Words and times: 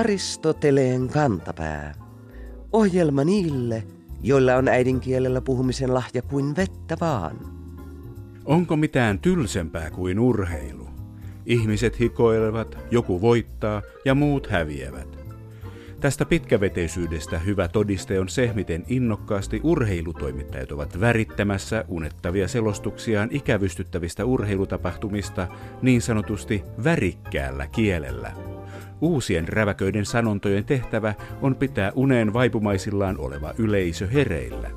Aristoteleen 0.00 1.08
kantapää. 1.08 1.94
Ohjelma 2.72 3.24
niille, 3.24 3.82
joilla 4.22 4.56
on 4.56 4.68
äidinkielellä 4.68 5.40
puhumisen 5.40 5.94
lahja 5.94 6.22
kuin 6.22 6.56
vettä 6.56 6.96
vaan. 7.00 7.36
Onko 8.44 8.76
mitään 8.76 9.18
tylsempää 9.18 9.90
kuin 9.90 10.18
urheilu? 10.18 10.88
Ihmiset 11.46 12.00
hikoilevat, 12.00 12.78
joku 12.90 13.20
voittaa 13.20 13.82
ja 14.04 14.14
muut 14.14 14.46
häviävät. 14.46 15.18
Tästä 16.00 16.24
pitkäveteisyydestä 16.24 17.38
hyvä 17.38 17.68
todiste 17.68 18.20
on 18.20 18.28
se, 18.28 18.50
miten 18.54 18.84
innokkaasti 18.88 19.60
urheilutoimittajat 19.62 20.72
ovat 20.72 21.00
värittämässä 21.00 21.84
unettavia 21.88 22.48
selostuksiaan 22.48 23.28
ikävystyttävistä 23.32 24.24
urheilutapahtumista 24.24 25.48
niin 25.82 26.02
sanotusti 26.02 26.62
värikkäällä 26.84 27.66
kielellä. 27.66 28.59
Uusien 29.00 29.48
räväköiden 29.48 30.06
sanontojen 30.06 30.64
tehtävä 30.64 31.14
on 31.42 31.56
pitää 31.56 31.92
uneen 31.94 32.32
vaipumaisillaan 32.32 33.18
oleva 33.18 33.54
yleisö 33.58 34.06
hereillä. 34.06 34.70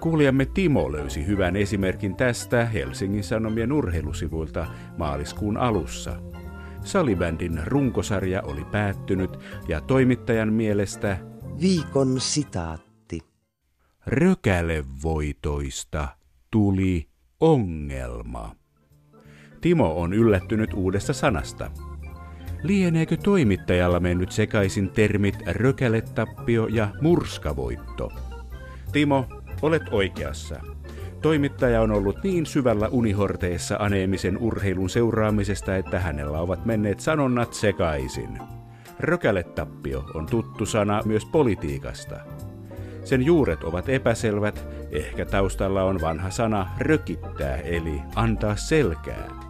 Kuulijamme 0.00 0.44
Timo 0.44 0.92
löysi 0.92 1.26
hyvän 1.26 1.56
esimerkin 1.56 2.16
tästä 2.16 2.66
Helsingin 2.66 3.24
Sanomien 3.24 3.72
urheilusivuilta 3.72 4.66
maaliskuun 4.98 5.56
alussa. 5.56 6.16
Salibändin 6.80 7.60
runkosarja 7.66 8.42
oli 8.42 8.64
päättynyt 8.64 9.30
ja 9.68 9.80
toimittajan 9.80 10.52
mielestä 10.52 11.18
Viikon 11.60 12.20
sitaatti. 12.20 13.20
Rökälevoitoista 14.06 16.08
tuli 16.50 17.08
ongelma. 17.40 18.56
Timo 19.60 20.00
on 20.00 20.12
yllättynyt 20.12 20.74
uudesta 20.74 21.12
sanasta. 21.12 21.70
Lieneekö 22.64 23.16
toimittajalla 23.16 24.00
mennyt 24.00 24.32
sekaisin 24.32 24.90
termit 24.90 25.34
rökäletappio 25.46 26.66
ja 26.66 26.88
murskavoitto? 27.00 28.12
Timo, 28.92 29.26
olet 29.62 29.82
oikeassa. 29.90 30.60
Toimittaja 31.22 31.80
on 31.80 31.90
ollut 31.90 32.22
niin 32.22 32.46
syvällä 32.46 32.88
unihorteessa 32.88 33.76
aneemisen 33.80 34.38
urheilun 34.38 34.90
seuraamisesta, 34.90 35.76
että 35.76 36.00
hänellä 36.00 36.38
ovat 36.38 36.64
menneet 36.64 37.00
sanonnat 37.00 37.54
sekaisin. 37.54 38.38
Rökäletappio 38.98 40.04
on 40.14 40.26
tuttu 40.26 40.66
sana 40.66 41.02
myös 41.04 41.24
politiikasta. 41.24 42.20
Sen 43.04 43.22
juuret 43.22 43.64
ovat 43.64 43.88
epäselvät, 43.88 44.66
ehkä 44.90 45.24
taustalla 45.24 45.82
on 45.82 46.00
vanha 46.00 46.30
sana 46.30 46.70
rökittää 46.78 47.56
eli 47.56 48.00
antaa 48.14 48.56
selkää. 48.56 49.43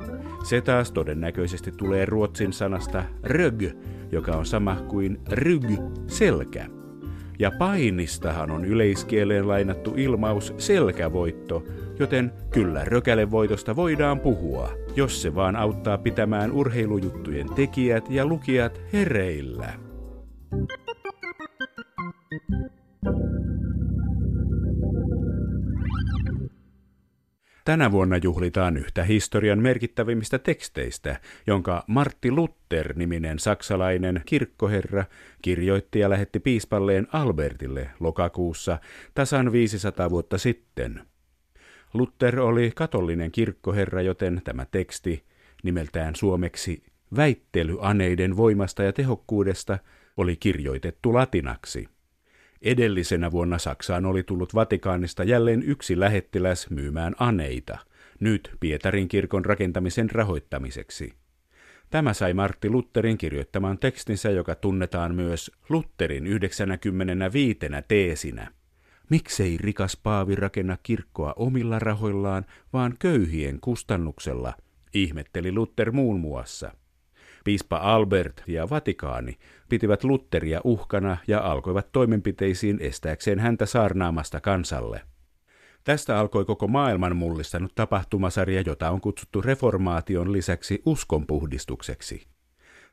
Se 0.44 0.60
taas 0.60 0.92
todennäköisesti 0.92 1.72
tulee 1.72 2.04
ruotsin 2.04 2.52
sanasta 2.52 3.04
rög, 3.22 3.62
joka 4.12 4.32
on 4.32 4.46
sama 4.46 4.76
kuin 4.88 5.20
ryg, 5.30 5.64
selkä. 6.06 6.66
Ja 7.38 7.52
painistahan 7.58 8.50
on 8.50 8.64
yleiskieleen 8.64 9.48
lainattu 9.48 9.94
ilmaus 9.96 10.54
selkävoitto, 10.58 11.64
joten 11.98 12.32
kyllä 12.50 12.84
rökälevoitosta 12.84 13.76
voidaan 13.76 14.20
puhua, 14.20 14.70
jos 14.96 15.22
se 15.22 15.34
vaan 15.34 15.56
auttaa 15.56 15.98
pitämään 15.98 16.52
urheilujuttujen 16.52 17.54
tekijät 17.54 18.10
ja 18.10 18.26
lukijat 18.26 18.80
hereillä. 18.92 19.72
Tänä 27.64 27.92
vuonna 27.92 28.16
juhlitaan 28.16 28.76
yhtä 28.76 29.04
historian 29.04 29.58
merkittävimmistä 29.58 30.38
teksteistä, 30.38 31.20
jonka 31.46 31.84
Martti 31.86 32.30
Luther-niminen 32.30 33.38
saksalainen 33.38 34.22
kirkkoherra 34.26 35.04
kirjoitti 35.42 35.98
ja 35.98 36.10
lähetti 36.10 36.40
piispalleen 36.40 37.06
Albertille 37.12 37.90
lokakuussa 38.00 38.78
tasan 39.14 39.52
500 39.52 40.10
vuotta 40.10 40.38
sitten. 40.38 41.02
Luther 41.94 42.40
oli 42.40 42.72
katolinen 42.74 43.32
kirkkoherra, 43.32 44.02
joten 44.02 44.40
tämä 44.44 44.66
teksti, 44.70 45.24
nimeltään 45.62 46.16
suomeksi 46.16 46.82
Väittelyaneiden 47.16 48.36
voimasta 48.36 48.82
ja 48.82 48.92
tehokkuudesta, 48.92 49.78
oli 50.16 50.36
kirjoitettu 50.36 51.14
latinaksi. 51.14 51.93
Edellisenä 52.64 53.30
vuonna 53.30 53.58
Saksaan 53.58 54.06
oli 54.06 54.22
tullut 54.22 54.54
Vatikaanista 54.54 55.24
jälleen 55.24 55.62
yksi 55.62 56.00
lähettiläs 56.00 56.70
myymään 56.70 57.14
aneita, 57.18 57.78
nyt 58.20 58.50
Pietarin 58.60 59.08
kirkon 59.08 59.44
rakentamisen 59.44 60.10
rahoittamiseksi. 60.10 61.12
Tämä 61.90 62.12
sai 62.12 62.34
Martti 62.34 62.70
Lutterin 62.70 63.18
kirjoittamaan 63.18 63.78
tekstinsä, 63.78 64.30
joka 64.30 64.54
tunnetaan 64.54 65.14
myös 65.14 65.50
Lutterin 65.68 66.26
95 66.26 67.58
teesinä. 67.88 68.50
Miksei 69.10 69.56
rikas 69.60 69.96
paavi 70.02 70.34
rakenna 70.34 70.78
kirkkoa 70.82 71.32
omilla 71.36 71.78
rahoillaan, 71.78 72.46
vaan 72.72 72.94
köyhien 72.98 73.60
kustannuksella, 73.60 74.54
ihmetteli 74.94 75.52
Luther 75.52 75.92
muun 75.92 76.20
muassa– 76.20 76.70
Piispa 77.44 77.76
Albert 77.76 78.42
ja 78.46 78.70
Vatikaani 78.70 79.38
pitivät 79.74 80.04
Lutteria 80.04 80.60
uhkana 80.64 81.16
ja 81.26 81.40
alkoivat 81.40 81.92
toimenpiteisiin 81.92 82.78
estääkseen 82.80 83.38
häntä 83.38 83.66
saarnaamasta 83.66 84.40
kansalle. 84.40 85.00
Tästä 85.84 86.18
alkoi 86.18 86.44
koko 86.44 86.68
maailman 86.68 87.16
mullistanut 87.16 87.72
tapahtumasarja, 87.74 88.62
jota 88.66 88.90
on 88.90 89.00
kutsuttu 89.00 89.40
reformaation 89.42 90.32
lisäksi 90.32 90.82
uskonpuhdistukseksi. 90.86 92.26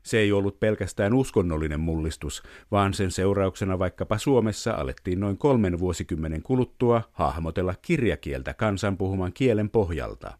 Se 0.02 0.18
ei 0.18 0.32
ollut 0.32 0.60
pelkästään 0.60 1.14
uskonnollinen 1.14 1.80
mullistus, 1.80 2.42
vaan 2.70 2.94
sen 2.94 3.10
seurauksena 3.10 3.78
vaikkapa 3.78 4.18
Suomessa 4.18 4.72
alettiin 4.72 5.20
noin 5.20 5.38
kolmen 5.38 5.78
vuosikymmenen 5.78 6.42
kuluttua 6.42 7.02
hahmotella 7.12 7.74
kirjakieltä 7.82 8.54
kansan 8.54 8.96
puhuman 8.96 9.32
kielen 9.32 9.70
pohjalta. 9.70 10.38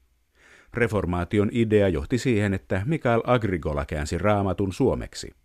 Reformaation 0.75 1.49
idea 1.53 1.89
johti 1.89 2.19
siihen, 2.19 2.55
että 2.55 2.83
Mikael 2.85 3.23
Agricola 3.25 3.87
käänsi 3.87 4.19
raamatun 4.19 4.73
suomeksi. 4.73 5.42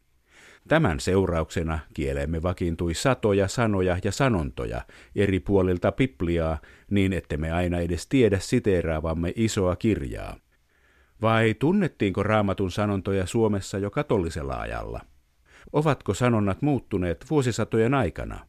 Tämän 0.67 0.99
seurauksena 0.99 1.79
kieleemme 1.93 2.43
vakiintui 2.43 2.93
satoja 2.93 3.47
sanoja 3.47 3.97
ja 4.03 4.11
sanontoja 4.11 4.81
eri 5.15 5.39
puolilta 5.39 5.91
Bibliaa 5.91 6.57
niin, 6.89 7.13
ettemme 7.13 7.51
aina 7.51 7.79
edes 7.79 8.07
tiedä 8.07 8.39
siteeraavamme 8.39 9.33
isoa 9.35 9.75
kirjaa. 9.75 10.35
Vai 11.21 11.53
tunnettiinko 11.53 12.23
raamatun 12.23 12.71
sanontoja 12.71 13.25
Suomessa 13.25 13.77
jo 13.77 13.91
katolisella 13.91 14.59
ajalla? 14.59 15.01
Ovatko 15.73 16.13
sanonnat 16.13 16.61
muuttuneet 16.61 17.25
vuosisatojen 17.29 17.93
aikana? 17.93 18.39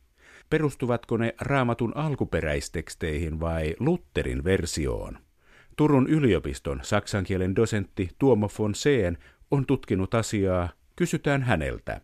Perustuvatko 0.51 1.17
ne 1.17 1.35
raamatun 1.41 1.97
alkuperäisteksteihin 1.97 3.41
vai 3.41 3.75
Lutterin 3.79 4.45
versioon? 4.45 5.19
Turun 5.77 6.07
yliopiston 6.09 6.81
saksankielen 6.83 7.57
dosentti 7.57 8.11
Tuomo 8.19 8.51
von 8.59 8.75
Seen 8.75 9.19
on 9.51 9.67
tutkinut 9.67 10.15
asiaa. 10.15 10.69
Kysytään 10.97 11.43
häneltä. 11.43 12.01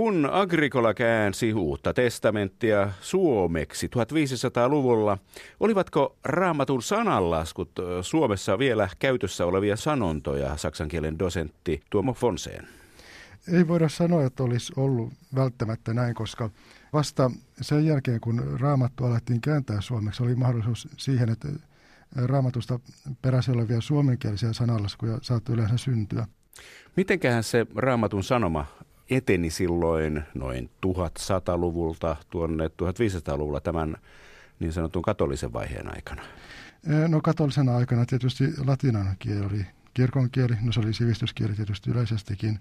Kun 0.00 0.28
Agricola 0.32 0.94
käänsi 0.94 1.54
uutta 1.54 1.94
testamenttia 1.94 2.90
suomeksi 3.00 3.86
1500-luvulla, 3.86 5.18
olivatko 5.60 6.16
raamatun 6.24 6.82
sananlaskut 6.82 7.70
Suomessa 8.02 8.58
vielä 8.58 8.88
käytössä 8.98 9.46
olevia 9.46 9.76
sanontoja, 9.76 10.56
saksankielen 10.56 11.18
dosentti 11.18 11.80
Tuomo 11.90 12.12
Fonseen? 12.12 12.68
Ei 13.52 13.68
voida 13.68 13.88
sanoa, 13.88 14.24
että 14.24 14.42
olisi 14.42 14.72
ollut 14.76 15.12
välttämättä 15.34 15.94
näin, 15.94 16.14
koska 16.14 16.50
Vasta 16.92 17.30
sen 17.60 17.86
jälkeen, 17.86 18.20
kun 18.20 18.58
raamattu 18.60 19.04
alettiin 19.04 19.40
kääntää 19.40 19.80
suomeksi, 19.80 20.22
oli 20.22 20.34
mahdollisuus 20.34 20.88
siihen, 20.96 21.28
että 21.28 21.48
raamatusta 22.16 22.80
peräisin 23.22 23.54
olevia 23.54 23.80
suomenkielisiä 23.80 24.52
sanalaskuja 24.52 25.18
saattoi 25.22 25.54
yleensä 25.54 25.76
syntyä. 25.76 26.26
Mitenköhän 26.96 27.42
se 27.42 27.66
raamatun 27.74 28.24
sanoma 28.24 28.66
eteni 29.10 29.50
silloin 29.50 30.22
noin 30.34 30.70
1100-luvulta 30.86 32.16
tuonne 32.30 32.66
1500-luvulla 32.66 33.60
tämän 33.60 33.96
niin 34.60 34.72
sanotun 34.72 35.02
katolisen 35.02 35.52
vaiheen 35.52 35.94
aikana? 35.94 36.22
No 37.08 37.20
katolisena 37.20 37.76
aikana 37.76 38.06
tietysti 38.06 38.44
latinan 38.66 39.16
kieli 39.18 39.46
oli 39.46 39.66
kirkon 39.94 40.30
kieli, 40.30 40.56
no 40.62 40.72
se 40.72 40.80
oli 40.80 40.92
sivistyskieli 40.92 41.54
tietysti 41.54 41.90
yleisestikin. 41.90 42.58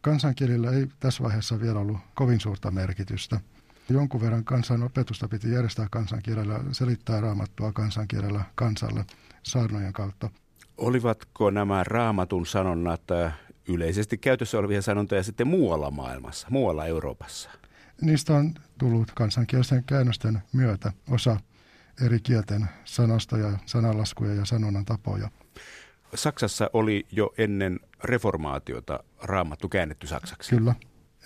Kansankielillä 0.00 0.70
ei 0.70 0.86
tässä 1.00 1.22
vaiheessa 1.24 1.60
vielä 1.60 1.78
ollut 1.78 1.98
kovin 2.14 2.40
suurta 2.40 2.70
merkitystä. 2.70 3.40
Jonkun 3.88 4.20
verran 4.20 4.44
kansan 4.44 4.82
opetusta 4.82 5.28
piti 5.28 5.52
järjestää 5.52 5.86
kansankielellä, 5.90 6.60
selittää 6.72 7.20
raamattua 7.20 7.72
kansankielellä 7.72 8.44
kansalle 8.54 9.04
saarnojen 9.42 9.92
kautta. 9.92 10.30
Olivatko 10.76 11.50
nämä 11.50 11.84
raamatun 11.84 12.46
sanonnat 12.46 13.10
äh, 13.10 13.38
yleisesti 13.74 14.18
käytössä 14.18 14.58
olevia 14.58 14.82
sanontoja 14.82 15.22
sitten 15.22 15.46
muualla 15.46 15.90
maailmassa, 15.90 16.46
muualla 16.50 16.86
Euroopassa? 16.86 17.50
Niistä 18.00 18.34
on 18.34 18.54
tullut 18.78 19.10
kansankielisten 19.14 19.84
käännösten 19.84 20.42
myötä 20.52 20.92
osa 21.10 21.36
eri 22.04 22.20
kielten 22.20 22.66
sanastoja, 22.84 23.58
sanalaskuja 23.66 24.34
ja 24.34 24.44
sanonnan 24.44 24.84
tapoja. 24.84 25.30
Saksassa 26.14 26.70
oli 26.72 27.06
jo 27.12 27.34
ennen 27.38 27.80
reformaatiota 28.04 29.04
raamattu 29.22 29.68
käännetty 29.68 30.06
saksaksi. 30.06 30.56
Kyllä. 30.56 30.74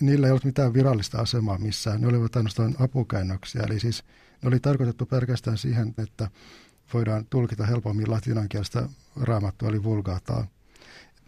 Niillä 0.01 0.27
ei 0.27 0.31
ollut 0.31 0.45
mitään 0.45 0.75
virallista 0.75 1.19
asemaa 1.19 1.59
missään. 1.59 2.01
Ne 2.01 2.07
olivat 2.07 2.37
ainoastaan 2.37 2.75
apukäännöksiä. 2.81 3.63
Eli 3.63 3.81
siis 3.81 4.05
ne 4.43 4.49
oli 4.49 4.61
tarkoitettu 4.61 5.07
pelkästään 5.07 5.59
siihen, 5.59 5.95
että 5.99 6.29
voidaan 6.95 7.27
tulkita 7.31 7.67
helpommin 7.67 8.11
latinankielistä 8.11 8.89
raamattua, 9.21 9.69
eli 9.69 9.83
vulgaataa. 9.83 10.47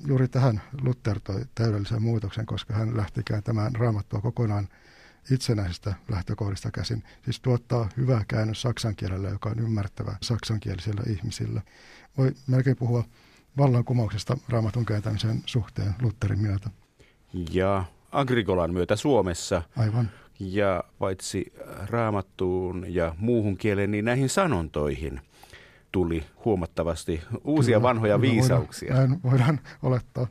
Juuri 0.06 0.28
tähän 0.28 0.62
Luther 0.82 1.20
toi 1.20 1.42
täydellisen 1.54 2.02
muutoksen, 2.02 2.46
koska 2.46 2.74
hän 2.74 2.96
lähti 2.96 3.22
kääntämään 3.24 3.74
raamattua 3.74 4.20
kokonaan 4.20 4.68
itsenäisistä 5.30 5.94
lähtökohdista 6.08 6.70
käsin. 6.70 7.02
Siis 7.24 7.40
tuottaa 7.40 7.88
hyvää 7.96 8.24
käännös 8.28 8.62
saksan 8.62 8.96
kielellä, 8.96 9.28
joka 9.28 9.48
on 9.48 9.58
ymmärrettävä 9.58 10.16
saksankielisillä 10.22 11.02
ihmisillä. 11.08 11.62
Voi 12.18 12.32
melkein 12.46 12.76
puhua 12.76 13.04
vallankumouksesta 13.58 14.36
raamatun 14.48 14.86
kääntämisen 14.86 15.42
suhteen 15.46 15.94
Lutherin 16.02 16.38
myötä. 16.38 16.70
Ja 17.52 17.84
Agrikolan 18.12 18.72
myötä 18.72 18.96
Suomessa. 18.96 19.62
Aivan. 19.76 20.10
Ja 20.40 20.84
paitsi 20.98 21.52
raamattuun 21.86 22.94
ja 22.94 23.14
muuhun 23.18 23.56
kieleen, 23.56 23.90
niin 23.90 24.04
näihin 24.04 24.28
sanontoihin 24.28 25.20
tuli 25.92 26.24
huomattavasti 26.44 27.22
uusia 27.44 27.76
Kyllä, 27.76 27.88
vanhoja 27.88 28.20
viisauksia. 28.20 28.94
Voidaan, 28.94 29.10
näin 29.10 29.22
voidaan 29.22 29.60
olettaa. 29.82 30.26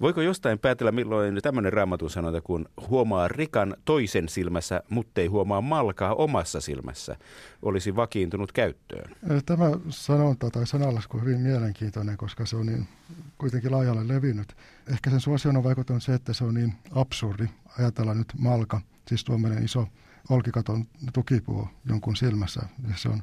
Voiko 0.00 0.20
jostain 0.20 0.58
päätellä, 0.58 0.92
milloin 0.92 1.38
tämmöinen 1.42 1.72
raamatun 1.72 2.10
sanonta, 2.10 2.40
kun 2.40 2.68
huomaa 2.88 3.28
rikan 3.28 3.76
toisen 3.84 4.28
silmässä, 4.28 4.82
mutta 4.90 5.20
ei 5.20 5.26
huomaa 5.26 5.60
malkaa 5.60 6.14
omassa 6.14 6.60
silmässä, 6.60 7.16
olisi 7.62 7.96
vakiintunut 7.96 8.52
käyttöön? 8.52 9.16
Tämä 9.46 9.70
sanonta 9.88 10.50
tai 10.50 10.66
sanalasku 10.66 11.16
on 11.16 11.24
hyvin 11.24 11.40
mielenkiintoinen, 11.40 12.16
koska 12.16 12.46
se 12.46 12.56
on 12.56 12.66
niin 12.66 12.88
kuitenkin 13.38 13.72
laajalle 13.72 14.08
levinnyt. 14.08 14.56
Ehkä 14.92 15.10
sen 15.10 15.20
suosion 15.20 15.56
on 15.56 15.64
vaikuttanut 15.64 16.02
se, 16.02 16.14
että 16.14 16.32
se 16.32 16.44
on 16.44 16.54
niin 16.54 16.74
absurdi. 16.92 17.44
Ajatellaan 17.78 18.18
nyt 18.18 18.32
malka, 18.38 18.80
siis 19.08 19.24
tuommoinen 19.24 19.64
iso 19.64 19.88
olkikaton 20.30 20.84
tukipuu 21.12 21.68
jonkun 21.88 22.16
silmässä. 22.16 22.62
Se 22.96 23.08
on 23.08 23.22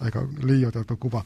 aika 0.00 0.28
liioiteltu 0.42 0.96
kuva. 0.96 1.24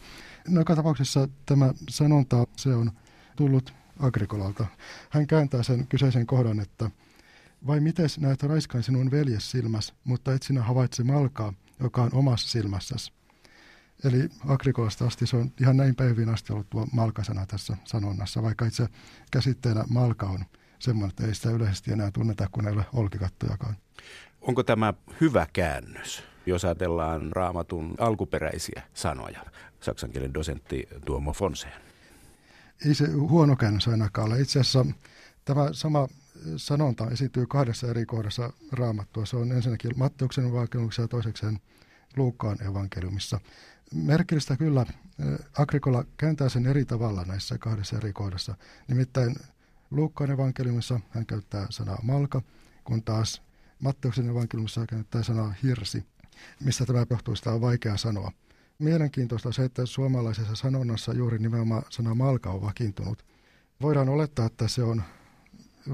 No, 0.49 0.61
joka 0.61 0.77
tapauksessa 0.77 1.29
tämä 1.47 1.73
sanonta, 1.89 2.47
se 2.57 2.75
on 2.75 2.93
tullut 3.37 3.75
Agrikolalta. 3.99 4.67
Hän 5.11 5.27
kääntää 5.27 5.63
sen 5.63 5.87
kyseisen 5.87 6.27
kohdan, 6.27 6.61
että 6.61 6.91
vai 7.67 7.81
miten 7.81 8.09
näet 8.21 8.43
raiskaan 8.43 8.85
sinun 8.85 9.11
veljes 9.11 9.51
silmäs, 9.51 9.95
mutta 10.05 10.35
et 10.35 10.43
sinä 10.43 10.63
havaitse 10.63 11.05
malkaa, 11.05 11.53
joka 11.81 12.03
on 12.03 12.11
omassa 12.13 12.49
silmässäsi. 12.49 13.13
Eli 14.05 14.29
Agrikolasta 14.47 15.07
asti 15.07 15.27
se 15.27 15.37
on 15.37 15.53
ihan 15.61 15.77
näin 15.77 15.95
päivin 15.95 16.29
asti 16.29 16.53
ollut 16.53 16.71
tuo 16.71 16.87
malkasana 16.93 17.47
tässä 17.47 17.77
sanonnassa, 17.85 18.43
vaikka 18.43 18.67
itse 18.67 18.89
käsitteenä 19.31 19.85
malka 19.89 20.27
on 20.27 20.45
semmoinen, 20.79 21.11
että 21.11 21.27
ei 21.27 21.35
sitä 21.35 21.51
yleisesti 21.51 21.93
enää 21.93 22.11
tunneta, 22.11 22.49
kun 22.53 22.67
ei 22.67 22.73
ole 22.75 22.85
olkikattojakaan. 22.93 23.77
Onko 24.41 24.63
tämä 24.63 24.95
hyvä 25.21 25.47
käännös, 25.53 26.23
jos 26.47 26.65
ajatellaan 26.65 27.33
raamatun 27.33 27.95
alkuperäisiä 27.99 28.83
sanoja? 28.95 29.45
Saksankielen 29.81 30.35
dosentti 30.35 30.89
Tuomo 31.05 31.33
Fonseen 31.33 31.93
ei 32.87 32.95
se 32.95 33.11
huono 33.11 33.57
käännös 33.57 33.89
ainakaan 33.89 34.27
ole. 34.27 34.41
Itse 34.41 34.61
asiassa 34.61 34.87
tämä 35.45 35.69
sama 35.73 36.09
sanonta 36.57 37.11
esiintyy 37.11 37.47
kahdessa 37.47 37.87
eri 37.87 38.07
kohdassa 38.07 38.53
raamattua. 38.73 39.27
Se 39.27 39.37
on 39.37 39.53
ensinnäkin 39.53 39.99
Matteuksen 39.99 40.47
evankeliumissa 40.47 41.03
ja 41.03 41.09
toisekseen 41.09 41.59
Luukkaan 42.17 42.63
evankeliumissa. 42.63 43.41
Merkillistä 43.95 44.57
kyllä, 44.57 44.87
Agrikola 45.59 46.05
kääntää 46.17 46.49
sen 46.49 46.67
eri 46.67 46.85
tavalla 46.85 47.25
näissä 47.25 47.59
kahdessa 47.59 47.97
eri 47.97 48.13
kohdassa. 48.13 48.55
Nimittäin 48.89 49.37
Luukkaan 49.91 50.31
evankeliumissa 50.31 51.01
hän 51.11 51.27
käyttää 51.27 51.67
sanaa 51.71 51.99
malka, 52.03 52.43
kun 52.85 53.03
taas 53.03 53.43
Matteuksen 53.79 54.29
evankeliumissa 54.29 54.81
hän 54.81 54.87
käyttää 54.87 55.23
sanaa 55.23 55.55
hirsi. 55.63 56.05
Mistä 56.65 56.87
tämä 56.87 57.07
johtuu, 57.11 57.37
sitä 57.37 57.53
on 57.53 57.61
vaikea 57.61 57.97
sanoa 57.97 58.33
mielenkiintoista 58.83 59.53
se, 59.53 59.65
että 59.65 59.87
suomalaisessa 59.87 60.55
sanonnassa 60.55 61.15
juuri 61.15 61.39
nimenomaan 61.39 61.83
sana 61.91 62.15
malka 62.15 62.51
on 62.51 62.63
vakiintunut. 62.63 63.25
Voidaan 63.83 64.09
olettaa, 64.09 64.47
että 64.47 64.69
se 64.69 64.83
on 64.83 65.03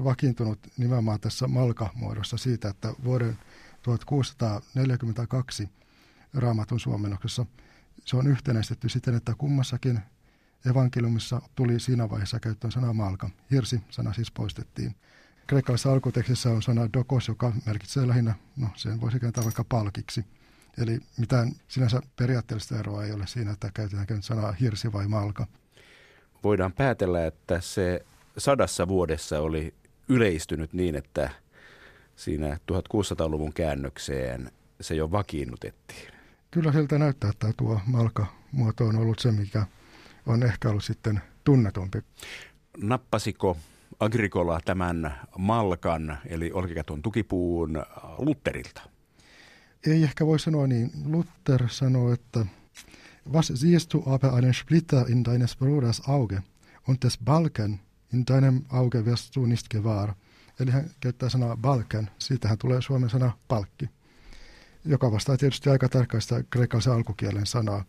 vakiintunut 0.03 0.59
nimenomaan 0.77 1.19
tässä 1.19 1.47
malka-muodossa 1.47 2.37
siitä, 2.37 2.69
että 2.69 2.93
vuoden 3.03 3.37
1642 3.81 5.69
raamatun 6.33 6.79
suomennoksessa 6.79 7.45
se 8.05 8.17
on 8.17 8.27
yhtenäistetty 8.27 8.89
siten, 8.89 9.15
että 9.15 9.35
kummassakin 9.37 9.99
evankeliumissa 10.69 11.41
tuli 11.55 11.79
siinä 11.79 12.09
vaiheessa 12.09 12.39
käyttöön 12.39 12.71
sana 12.71 12.93
malka. 12.93 13.29
Hirsi-sana 13.51 14.13
siis 14.13 14.31
poistettiin. 14.31 14.95
Kreikkalaisessa 15.47 15.91
alkutekstissä 15.91 16.49
on 16.49 16.61
sana 16.61 16.93
dokos, 16.93 17.27
joka 17.27 17.53
merkitsee 17.65 18.07
lähinnä, 18.07 18.35
no 18.57 18.67
sen 18.75 19.01
voisi 19.01 19.19
kääntää 19.19 19.43
vaikka 19.43 19.63
palkiksi– 19.63 20.25
Eli 20.77 20.99
mitään 21.17 21.51
sinänsä 21.67 22.01
periaatteellista 22.15 22.79
eroa 22.79 23.03
ei 23.03 23.11
ole 23.11 23.27
siinä, 23.27 23.51
että 23.51 23.71
käytetäänkö 23.73 24.13
nyt 24.13 24.23
sanaa 24.23 24.51
hirsi 24.51 24.93
vai 24.93 25.07
malka. 25.07 25.47
Voidaan 26.43 26.73
päätellä, 26.73 27.25
että 27.25 27.61
se 27.61 28.05
sadassa 28.37 28.87
vuodessa 28.87 29.39
oli 29.39 29.73
yleistynyt 30.09 30.73
niin, 30.73 30.95
että 30.95 31.29
siinä 32.15 32.57
1600-luvun 32.71 33.53
käännökseen 33.53 34.51
se 34.81 34.95
jo 34.95 35.11
vakiinnutettiin. 35.11 36.13
Kyllä 36.51 36.71
siltä 36.71 36.97
näyttää, 36.97 37.29
että 37.29 37.53
tuo 37.57 37.81
malka-muoto 37.85 38.85
on 38.85 38.95
ollut 38.95 39.19
se, 39.19 39.31
mikä 39.31 39.65
on 40.25 40.43
ehkä 40.43 40.69
ollut 40.69 40.83
sitten 40.83 41.21
tunnetumpi. 41.43 41.99
Nappasiko 42.77 43.57
Agricola 43.99 44.59
tämän 44.65 45.19
malkan, 45.37 46.17
eli 46.25 46.51
olkikaton 46.51 47.01
tukipuun 47.01 47.83
Lutterilta? 48.17 48.81
Ei 49.87 50.03
ehkä 50.03 50.25
voi 50.25 50.39
sanoa 50.39 50.67
niin. 50.67 50.91
Luther 51.05 51.69
sanoo, 51.69 52.13
että 52.13 52.45
Was 53.33 53.51
siehst 53.55 53.93
du 53.93 54.03
aber 54.05 54.35
einen 54.35 54.53
Splitter 54.53 55.11
in 55.11 55.25
deines 55.25 55.55
Bruders 55.55 56.01
Auge 56.07 56.41
und 56.87 57.03
des 57.03 57.17
Balken 57.25 57.79
in 58.13 58.25
deinem 58.25 58.61
Auge 58.69 59.05
wirst 59.05 59.35
du 59.35 59.45
nicht 59.45 59.69
gewahr. 59.69 60.13
Eli 60.59 60.71
hän 60.71 60.89
käyttää 60.99 61.29
sanaa 61.29 61.57
balken, 61.57 62.11
siitähän 62.19 62.57
tulee 62.57 62.81
suomen 62.81 63.09
sana 63.09 63.31
palkki, 63.47 63.89
joka 64.85 65.11
vastaa 65.11 65.37
tietysti 65.37 65.69
aika 65.69 65.89
tarkkaista 65.89 66.43
kreikkalaisen 66.49 66.93
alkukielen 66.93 67.45
sanaa. 67.45 67.83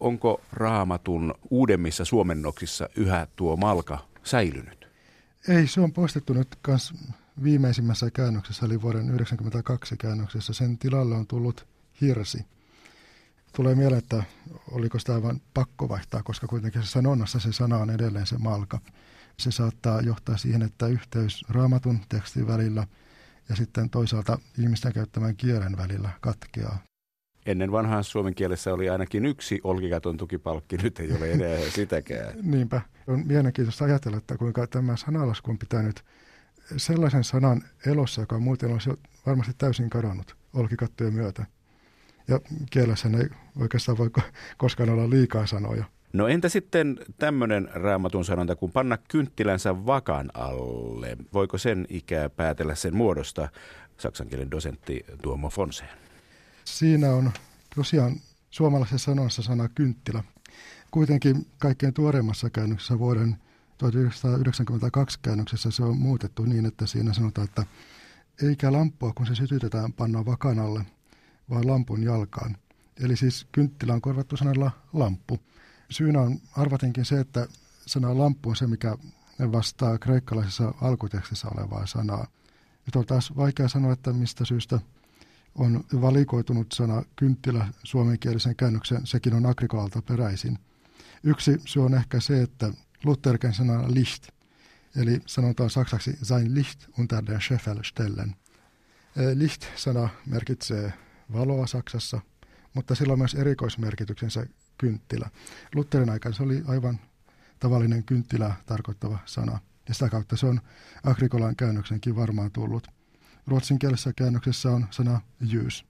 Onko 0.00 0.40
raamatun 0.52 1.34
uudemmissa 1.50 2.04
suomennoksissa 2.04 2.88
yhä 2.96 3.26
tuo 3.36 3.56
malka 3.56 3.98
säilynyt? 4.24 4.88
Ei, 5.48 5.66
se 5.66 5.80
on 5.80 5.92
poistettu 5.92 6.32
nyt 6.32 6.48
kans 6.62 6.94
viimeisimmässä 7.42 8.10
käännöksessä, 8.10 8.66
eli 8.66 8.82
vuoden 8.82 9.06
1992 9.06 9.96
käännöksessä, 9.96 10.52
sen 10.52 10.78
tilalle 10.78 11.14
on 11.14 11.26
tullut 11.26 11.66
hirsi. 12.00 12.38
Tulee 13.56 13.74
mieleen, 13.74 13.98
että 13.98 14.22
oliko 14.70 14.98
sitä 14.98 15.14
aivan 15.14 15.40
pakko 15.54 15.88
vaihtaa, 15.88 16.22
koska 16.22 16.46
kuitenkin 16.46 16.82
se 16.82 16.88
sanonnassa 16.88 17.40
se 17.40 17.52
sana 17.52 17.76
on 17.76 17.90
edelleen 17.90 18.26
se 18.26 18.38
malka. 18.38 18.78
Se 19.38 19.50
saattaa 19.50 20.00
johtaa 20.00 20.36
siihen, 20.36 20.62
että 20.62 20.86
yhteys 20.86 21.44
raamatun 21.48 22.00
tekstin 22.08 22.46
välillä 22.46 22.86
ja 23.48 23.56
sitten 23.56 23.90
toisaalta 23.90 24.38
ihmisten 24.58 24.92
käyttämän 24.92 25.36
kielen 25.36 25.76
välillä 25.76 26.10
katkeaa. 26.20 26.78
Ennen 27.46 27.72
vanhaan 27.72 28.04
suomen 28.04 28.34
kielessä 28.34 28.74
oli 28.74 28.90
ainakin 28.90 29.26
yksi 29.26 29.60
olkikaton 29.64 30.16
tukipalkki, 30.16 30.76
nyt 30.82 31.00
ei 31.00 31.12
ole 31.12 31.32
enää 31.32 31.70
sitäkään. 31.70 32.34
Niinpä. 32.42 32.80
On 33.06 33.26
mielenkiintoista 33.26 33.84
ajatella, 33.84 34.18
että 34.18 34.36
kuinka 34.36 34.66
tämä 34.66 34.96
sanalasku 34.96 35.50
on 35.50 35.58
pitänyt 35.58 36.04
sellaisen 36.76 37.24
sanan 37.24 37.62
elossa, 37.86 38.20
joka 38.20 38.38
muuten 38.38 38.72
olisi 38.72 38.90
varmasti 39.26 39.52
täysin 39.58 39.90
kadonnut 39.90 40.36
olkikattojen 40.52 41.14
myötä. 41.14 41.46
Ja 42.28 42.40
kielessä 42.70 43.08
ei 43.08 43.28
oikeastaan 43.60 43.98
voi 43.98 44.10
koskaan 44.56 44.90
olla 44.90 45.10
liikaa 45.10 45.46
sanoja. 45.46 45.84
No 46.12 46.28
entä 46.28 46.48
sitten 46.48 46.98
tämmöinen 47.18 47.68
raamatun 47.72 48.24
sanonta, 48.24 48.56
kun 48.56 48.72
panna 48.72 48.98
kynttilänsä 49.08 49.86
vakan 49.86 50.30
alle? 50.34 51.16
Voiko 51.32 51.58
sen 51.58 51.86
ikää 51.88 52.28
päätellä 52.28 52.74
sen 52.74 52.96
muodosta, 52.96 53.48
saksankielen 53.96 54.50
dosentti 54.50 55.04
Tuomo 55.22 55.50
Fonseen? 55.50 55.90
Siinä 56.64 57.10
on 57.10 57.32
tosiaan 57.74 58.16
suomalaisessa 58.50 59.04
sanassa 59.04 59.42
sana 59.42 59.68
kynttilä. 59.68 60.24
Kuitenkin 60.90 61.46
kaikkein 61.58 61.94
tuoreimmassa 61.94 62.50
käännöksessä 62.50 62.98
vuoden 62.98 63.36
1992 63.78 65.18
käännöksessä 65.22 65.70
se 65.70 65.84
on 65.84 65.96
muutettu 65.96 66.44
niin, 66.44 66.66
että 66.66 66.86
siinä 66.86 67.12
sanotaan, 67.12 67.44
että 67.44 67.66
eikä 68.42 68.72
lamppua, 68.72 69.12
kun 69.12 69.26
se 69.26 69.34
sytytetään, 69.34 69.92
panna 69.92 70.24
vakan 70.24 70.58
alle, 70.58 70.86
vaan 71.50 71.66
lampun 71.66 72.02
jalkaan. 72.02 72.56
Eli 73.00 73.16
siis 73.16 73.46
kynttilä 73.52 73.94
on 73.94 74.00
korvattu 74.00 74.36
sanalla 74.36 74.70
lamppu. 74.92 75.38
Syynä 75.90 76.20
on 76.20 76.40
arvatenkin 76.56 77.04
se, 77.04 77.20
että 77.20 77.48
sana 77.86 78.18
lamppu 78.18 78.50
on 78.50 78.56
se, 78.56 78.66
mikä 78.66 78.96
vastaa 79.52 79.98
kreikkalaisessa 79.98 80.74
alkutekstissä 80.80 81.48
olevaa 81.48 81.86
sanaa. 81.86 82.26
Nyt 82.86 82.96
on 82.96 83.06
taas 83.06 83.36
vaikea 83.36 83.68
sanoa, 83.68 83.92
että 83.92 84.12
mistä 84.12 84.44
syystä 84.44 84.80
on 85.54 85.84
valikoitunut 86.00 86.72
sana 86.72 87.02
kynttilä 87.16 87.68
suomenkielisen 87.82 88.56
käännöksen, 88.56 89.06
sekin 89.06 89.34
on 89.34 89.46
agrikolalta 89.46 90.02
peräisin. 90.02 90.58
Yksi 91.22 91.60
syy 91.64 91.84
on 91.84 91.94
ehkä 91.94 92.20
se, 92.20 92.42
että 92.42 92.72
Luther 93.06 93.38
sana 93.52 93.84
Licht, 93.94 94.28
eli 94.96 95.20
sanotaan 95.26 95.70
saksaksi 95.70 96.18
sein 96.22 96.54
Licht 96.54 96.80
unter 96.98 97.26
den 97.26 97.40
Scheffel 97.40 97.82
stellen. 97.82 98.36
Licht-sana 99.34 100.08
merkitsee 100.26 100.92
valoa 101.32 101.66
Saksassa, 101.66 102.20
mutta 102.74 102.94
sillä 102.94 103.12
on 103.12 103.18
myös 103.18 103.34
erikoismerkityksensä 103.34 104.46
kynttilä. 104.78 105.30
Lutherin 105.74 106.10
aikana 106.10 106.34
se 106.34 106.42
oli 106.42 106.62
aivan 106.66 107.00
tavallinen 107.60 108.04
kynttilä 108.04 108.54
tarkoittava 108.66 109.18
sana, 109.26 109.58
ja 109.88 109.94
sitä 109.94 110.08
kautta 110.08 110.36
se 110.36 110.46
on 110.46 110.60
Agrikolan 111.04 111.56
käännöksenkin 111.56 112.16
varmaan 112.16 112.50
tullut. 112.52 112.88
Ruotsin 113.46 113.78
kielessä 113.78 114.12
käännöksessä 114.12 114.70
on 114.70 114.86
sana 114.90 115.20
jyys. 115.40 115.86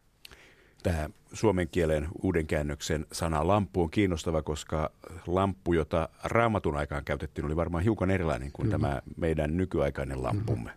Tämä 0.87 1.09
suomen 1.33 1.69
kielen 1.69 2.09
uuden 2.23 2.47
käännöksen 2.47 3.07
sana 3.13 3.47
lamppu 3.47 3.83
on 3.83 3.91
kiinnostava, 3.91 4.43
koska 4.43 4.91
lamppu, 5.27 5.73
jota 5.73 6.09
raamatun 6.25 6.77
aikaan 6.77 7.05
käytettiin, 7.05 7.45
oli 7.45 7.57
varmaan 7.57 7.85
hiukan 7.85 8.11
erilainen 8.11 8.53
kuin 8.53 8.67
Kyllä. 8.67 8.79
tämä 8.79 9.03
meidän 9.17 9.57
nykyaikainen 9.57 10.23
lampumme. 10.23 10.71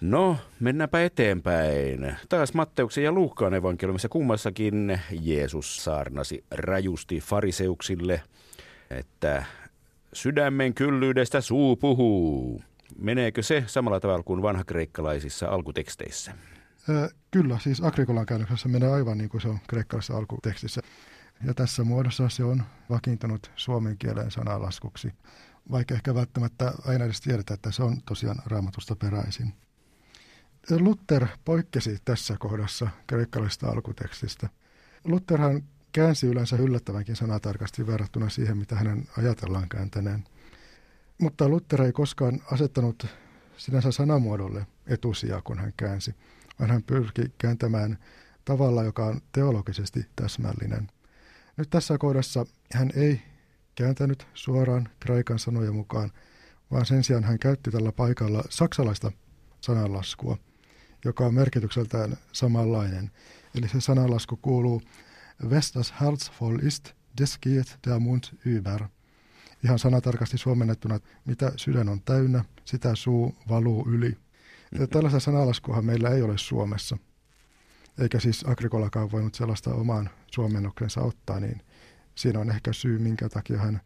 No, 0.00 0.36
mennäänpä 0.60 1.04
eteenpäin. 1.04 2.16
Taas 2.28 2.54
Matteuksen 2.54 3.04
ja 3.04 3.12
Luukkaan 3.12 3.54
evankeliumissa 3.54 4.08
kummassakin 4.08 5.00
Jeesus 5.20 5.84
saarnasi 5.84 6.44
rajusti 6.50 7.20
fariseuksille, 7.20 8.22
että 8.90 9.44
sydämen 10.12 10.74
kyllyydestä 10.74 11.40
suu 11.40 11.76
puhuu. 11.76 12.62
Meneekö 12.98 13.42
se 13.42 13.64
samalla 13.66 14.00
tavalla 14.00 14.22
kuin 14.22 14.42
vanhakreikkalaisissa 14.42 15.48
alkuteksteissä? 15.48 16.32
Kyllä, 17.30 17.58
siis 17.58 17.82
Agrikolan 17.82 18.26
käännöksessä 18.26 18.68
menee 18.68 18.90
aivan 18.90 19.18
niin 19.18 19.30
kuin 19.30 19.40
se 19.40 19.48
on 19.48 19.58
kreikkalaisessa 19.68 20.16
alkutekstissä. 20.16 20.80
Ja 21.46 21.54
tässä 21.54 21.84
muodossa 21.84 22.28
se 22.28 22.44
on 22.44 22.62
vakiintunut 22.90 23.50
suomen 23.56 23.98
kielen 23.98 24.30
sanalaskuksi, 24.30 25.12
vaikka 25.70 25.94
ehkä 25.94 26.14
välttämättä 26.14 26.72
aina 26.86 27.04
edes 27.04 27.20
tiedetä, 27.20 27.54
että 27.54 27.70
se 27.70 27.82
on 27.82 28.02
tosiaan 28.02 28.42
raamatusta 28.46 28.96
peräisin. 28.96 29.54
Luther 30.70 31.26
poikkesi 31.44 31.98
tässä 32.04 32.36
kohdassa 32.38 32.88
kreikkalaisesta 33.06 33.68
alkutekstistä. 33.68 34.48
Lutherhan 35.04 35.62
käänsi 35.92 36.26
yleensä 36.26 36.56
yllättävänkin 36.56 37.16
sanatarkasti 37.16 37.86
verrattuna 37.86 38.28
siihen, 38.28 38.58
mitä 38.58 38.76
hänen 38.76 39.08
ajatellaan 39.18 39.68
kääntäneen. 39.68 40.24
Mutta 41.20 41.48
Luther 41.48 41.82
ei 41.82 41.92
koskaan 41.92 42.40
asettanut 42.52 43.06
sinänsä 43.56 43.92
sanamuodolle 43.92 44.66
etusijaa, 44.86 45.42
kun 45.42 45.58
hän 45.58 45.72
käänsi, 45.76 46.14
vaan 46.58 46.70
hän 46.70 46.82
pyrki 46.82 47.22
kääntämään 47.38 47.98
tavalla, 48.44 48.82
joka 48.82 49.06
on 49.06 49.20
teologisesti 49.32 50.06
täsmällinen. 50.16 50.90
Nyt 51.56 51.70
tässä 51.70 51.98
kohdassa 51.98 52.46
hän 52.74 52.90
ei 52.96 53.22
kääntänyt 53.74 54.26
suoraan 54.34 54.88
kreikan 55.00 55.38
sanojen 55.38 55.74
mukaan, 55.74 56.12
vaan 56.70 56.86
sen 56.86 57.04
sijaan 57.04 57.24
hän 57.24 57.38
käytti 57.38 57.70
tällä 57.70 57.92
paikalla 57.92 58.44
saksalaista 58.48 59.12
sananlaskua– 59.60 60.36
joka 61.04 61.26
on 61.26 61.34
merkitykseltään 61.34 62.16
samanlainen. 62.32 63.10
Eli 63.54 63.68
se 63.68 63.80
sananlasku 63.80 64.36
kuuluu 64.36 64.82
Vestas 65.50 65.94
Herz 66.00 66.30
voll 66.40 66.58
ist, 66.58 66.92
des 67.20 67.38
geht 67.42 67.78
der 67.86 68.00
Mund 68.00 68.24
über. 68.46 68.88
Ihan 69.64 69.78
sanatarkasti 69.78 70.38
suomennettuna, 70.38 71.00
mitä 71.24 71.52
sydän 71.56 71.88
on 71.88 72.02
täynnä, 72.02 72.44
sitä 72.64 72.94
suu 72.94 73.34
valuu 73.48 73.88
yli. 73.88 74.18
Ja 74.78 74.86
tällaista 74.86 75.20
sanalaskuahan 75.20 75.84
meillä 75.84 76.10
ei 76.10 76.22
ole 76.22 76.38
Suomessa. 76.38 76.98
Eikä 77.98 78.20
siis 78.20 78.44
Agrikolakaan 78.46 79.12
voinut 79.12 79.34
sellaista 79.34 79.74
omaan 79.74 80.10
suomennoksensa 80.26 81.00
ottaa, 81.00 81.40
niin 81.40 81.62
siinä 82.14 82.40
on 82.40 82.50
ehkä 82.50 82.72
syy, 82.72 82.98
minkä 82.98 83.28
takia 83.28 83.58
hän 83.58 83.80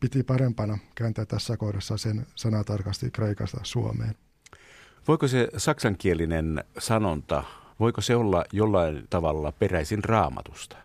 piti 0.00 0.22
parempana 0.22 0.78
kääntää 0.94 1.24
tässä 1.24 1.56
kohdassa 1.56 1.96
sen 1.96 2.26
sanatarkasti 2.34 3.10
Kreikasta 3.10 3.60
Suomeen. 3.62 4.14
Voiko 5.08 5.28
se 5.28 5.48
saksankielinen 5.56 6.64
sanonta, 6.78 7.44
voiko 7.80 8.00
se 8.00 8.16
olla 8.16 8.44
jollain 8.52 9.06
tavalla 9.10 9.52
peräisin 9.52 10.04
raamatusta? 10.04 10.76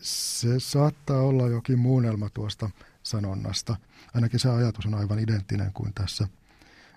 Se 0.00 0.60
saattaa 0.60 1.20
olla 1.20 1.48
jokin 1.48 1.78
muunnelma 1.78 2.30
tuosta 2.30 2.70
sanonnasta. 3.02 3.76
Ainakin 4.14 4.40
se 4.40 4.50
ajatus 4.50 4.86
on 4.86 4.94
aivan 4.94 5.18
identtinen 5.18 5.72
kuin 5.72 5.94
tässä 5.94 6.28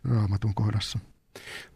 raamatun 0.04 0.56
kohdassa. 0.56 1.00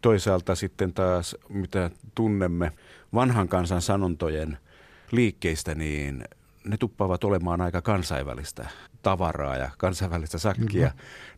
Toisaalta 0.00 0.54
sitten 0.54 0.92
taas, 0.92 1.36
mitä 1.48 1.90
tunnemme 2.14 2.72
vanhan 3.14 3.48
kansan 3.48 3.82
sanontojen 3.82 4.58
liikkeistä, 5.12 5.74
niin 5.74 6.24
ne 6.64 6.76
tuppaavat 6.76 7.24
olemaan 7.24 7.60
aika 7.60 7.82
kansainvälistä 7.82 8.68
tavaraa 9.02 9.56
ja 9.56 9.70
kansainvälistä 9.78 10.38
sakkia. 10.38 10.66
Kyllä. 10.66 10.92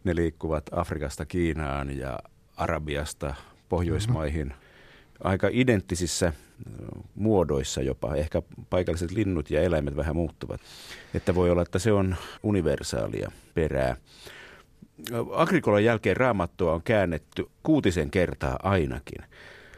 Ne 0.04 0.14
liikkuvat 0.14 0.70
Afrikasta 0.72 1.26
Kiinaan 1.26 1.98
ja 1.98 2.18
Arabiasta 2.56 3.34
Pohjoismaihin 3.68 4.54
aika 5.24 5.48
identtisissä 5.52 6.32
muodoissa 7.14 7.82
jopa. 7.82 8.14
Ehkä 8.14 8.42
paikalliset 8.70 9.10
linnut 9.10 9.50
ja 9.50 9.62
eläimet 9.62 9.96
vähän 9.96 10.16
muuttuvat. 10.16 10.60
Että 11.14 11.34
voi 11.34 11.50
olla, 11.50 11.62
että 11.62 11.78
se 11.78 11.92
on 11.92 12.16
universaalia 12.42 13.32
perää. 13.54 13.96
Agrikolan 15.32 15.84
jälkeen 15.84 16.16
raamattua 16.16 16.72
on 16.72 16.82
käännetty 16.82 17.50
kuutisen 17.62 18.10
kertaa 18.10 18.58
ainakin. 18.62 19.24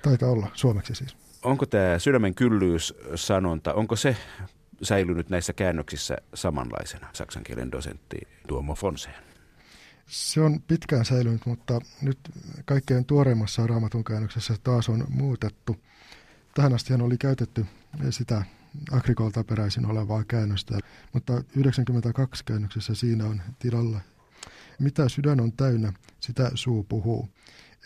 Taitaa 0.02 0.30
olla, 0.30 0.46
suomeksi 0.54 0.94
siis. 0.94 1.16
Onko 1.42 1.66
tämä 1.66 1.98
sydämen 1.98 2.34
kyllyys-sanonta, 2.34 3.74
onko 3.74 3.96
se 3.96 4.16
säilynyt 4.82 5.30
näissä 5.30 5.52
käännöksissä 5.52 6.16
samanlaisena, 6.34 7.08
saksankielen 7.12 7.72
dosentti 7.72 8.16
Tuomo 8.48 8.74
Fonseen? 8.74 9.24
Se 10.06 10.40
on 10.40 10.62
pitkään 10.62 11.04
säilynyt, 11.04 11.46
mutta 11.46 11.80
nyt 12.02 12.18
kaikkein 12.64 13.04
tuoreimmassa 13.04 13.66
raamatun 13.66 14.04
käännöksessä 14.04 14.54
taas 14.62 14.88
on 14.88 15.04
muutettu. 15.08 15.76
Tähän 16.54 16.74
asti 16.74 16.94
oli 16.94 17.18
käytetty 17.18 17.66
sitä 18.10 18.44
Agrikolta 18.92 19.44
peräisin 19.44 19.86
olevaa 19.86 20.24
käännöstä, 20.28 20.78
mutta 21.12 21.32
92 21.56 22.44
käännöksessä 22.44 22.94
siinä 22.94 23.24
on 23.24 23.42
tilalla. 23.58 24.00
Mitä 24.78 25.08
sydän 25.08 25.40
on 25.40 25.52
täynnä, 25.52 25.92
sitä 26.20 26.50
suu 26.54 26.84
puhuu. 26.88 27.28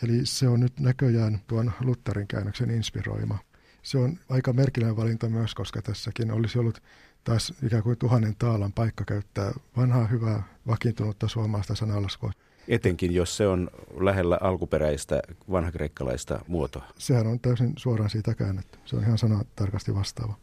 Eli 0.02 0.26
se 0.26 0.48
on 0.48 0.60
nyt 0.60 0.80
näköjään 0.80 1.40
tuon 1.46 1.72
Lutherin 1.80 2.28
käännöksen 2.28 2.70
inspiroima. 2.70 3.38
Se 3.82 3.98
on 3.98 4.18
aika 4.28 4.52
merkillinen 4.52 4.96
valinta 4.96 5.28
myös, 5.28 5.54
koska 5.54 5.82
tässäkin 5.82 6.30
olisi 6.30 6.58
ollut 6.58 6.82
taas 7.24 7.54
ikään 7.62 7.82
kuin 7.82 7.98
tuhannen 7.98 8.36
taalan 8.38 8.72
paikka 8.72 9.04
käyttää 9.04 9.52
vanhaa 9.76 10.06
hyvää 10.06 10.42
vakiintunutta 10.66 11.28
suomalaista 11.28 11.74
sanalaskua. 11.74 12.32
Etenkin 12.68 13.14
jos 13.14 13.36
se 13.36 13.46
on 13.46 13.70
lähellä 14.00 14.38
alkuperäistä 14.40 15.22
vanhakreikkalaista 15.50 16.40
muotoa. 16.48 16.84
Sehän 16.98 17.26
on 17.26 17.40
täysin 17.40 17.72
suoraan 17.76 18.10
siitä 18.10 18.34
käännetty. 18.34 18.78
Se 18.84 18.96
on 18.96 19.02
ihan 19.02 19.18
sana 19.18 19.44
tarkasti 19.56 19.94
vastaava. 19.94 20.34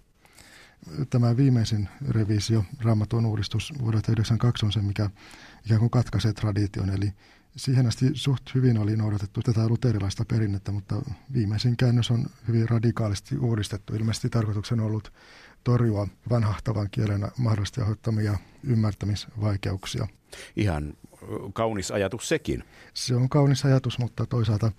Tämä 1.09 1.37
viimeisin 1.37 1.89
revisio, 2.09 2.63
raamatun 2.81 3.25
uudistus 3.25 3.73
vuodelta 3.79 4.05
1992 4.05 4.65
on 4.65 4.71
se, 4.71 4.81
mikä 4.81 5.09
ikään 5.65 5.79
kuin 5.79 5.89
katkaisee 5.89 6.33
tradition. 6.33 6.89
Eli 6.89 7.13
siihen 7.55 7.87
asti 7.87 8.09
suht 8.13 8.55
hyvin 8.55 8.77
oli 8.77 8.95
noudatettu 8.95 9.41
tätä 9.41 9.67
luterilaista 9.67 10.25
perinnettä, 10.25 10.71
mutta 10.71 10.95
viimeisin 11.33 11.77
käännös 11.77 12.11
on 12.11 12.25
hyvin 12.47 12.69
radikaalisti 12.69 13.37
uudistettu. 13.37 13.95
Ilmeisesti 13.95 14.29
tarkoituksena 14.29 14.83
on 14.83 14.87
ollut 14.87 15.13
torjua 15.63 16.07
vanhahtavan 16.29 16.89
kielen 16.91 17.27
mahdollisesti 17.37 17.81
aiheuttamia 17.81 18.37
ymmärtämisvaikeuksia. 18.63 20.07
Ihan 20.55 20.93
kaunis 21.53 21.91
ajatus 21.91 22.29
sekin. 22.29 22.63
Se 22.93 23.15
on 23.15 23.29
kaunis 23.29 23.65
ajatus, 23.65 23.99
mutta 23.99 24.25
toisaalta 24.25 24.71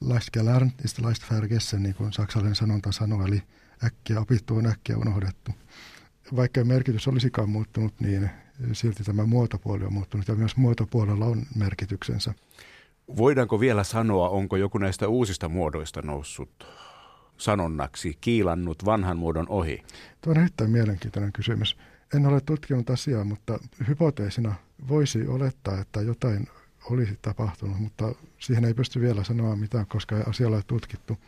leicht 0.00 0.30
gelernt 0.32 0.84
ist 0.84 0.98
leicht 0.98 1.30
vergessen, 1.30 1.82
niin 1.82 1.94
kuin 1.94 2.12
saksalainen 2.12 2.54
sanonta 2.54 2.92
sanoo, 2.92 3.26
eli 3.26 3.42
äkkiä 3.84 4.20
opittu 4.20 4.56
on 4.56 4.66
äkkiä 4.66 4.96
unohdettu. 4.96 5.50
Vaikka 6.36 6.64
merkitys 6.64 7.08
olisikaan 7.08 7.48
muuttunut, 7.50 8.00
niin 8.00 8.30
silti 8.72 9.04
tämä 9.04 9.26
muotopuoli 9.26 9.84
on 9.84 9.92
muuttunut 9.92 10.28
ja 10.28 10.34
myös 10.34 10.56
muotopuolella 10.56 11.24
on 11.26 11.42
merkityksensä. 11.54 12.34
Voidaanko 13.16 13.60
vielä 13.60 13.84
sanoa, 13.84 14.28
onko 14.28 14.56
joku 14.56 14.78
näistä 14.78 15.08
uusista 15.08 15.48
muodoista 15.48 16.02
noussut 16.02 16.66
sanonnaksi 17.36 18.18
kiilannut 18.20 18.84
vanhan 18.84 19.18
muodon 19.18 19.46
ohi? 19.48 19.82
Tuo 20.20 20.30
on 20.30 20.40
erittäin 20.40 20.70
mielenkiintoinen 20.70 21.32
kysymys. 21.32 21.76
En 22.14 22.26
ole 22.26 22.40
tutkinut 22.40 22.90
asiaa, 22.90 23.24
mutta 23.24 23.58
hypoteesina 23.88 24.54
voisi 24.88 25.26
olettaa, 25.26 25.80
että 25.80 26.00
jotain 26.00 26.46
olisi 26.90 27.18
tapahtunut, 27.22 27.78
mutta 27.80 28.14
siihen 28.38 28.64
ei 28.64 28.74
pysty 28.74 29.00
vielä 29.00 29.24
sanomaan 29.24 29.58
mitään, 29.58 29.86
koska 29.86 30.16
ei 30.40 30.46
ole 30.46 30.62
tutkittu. 30.66 31.18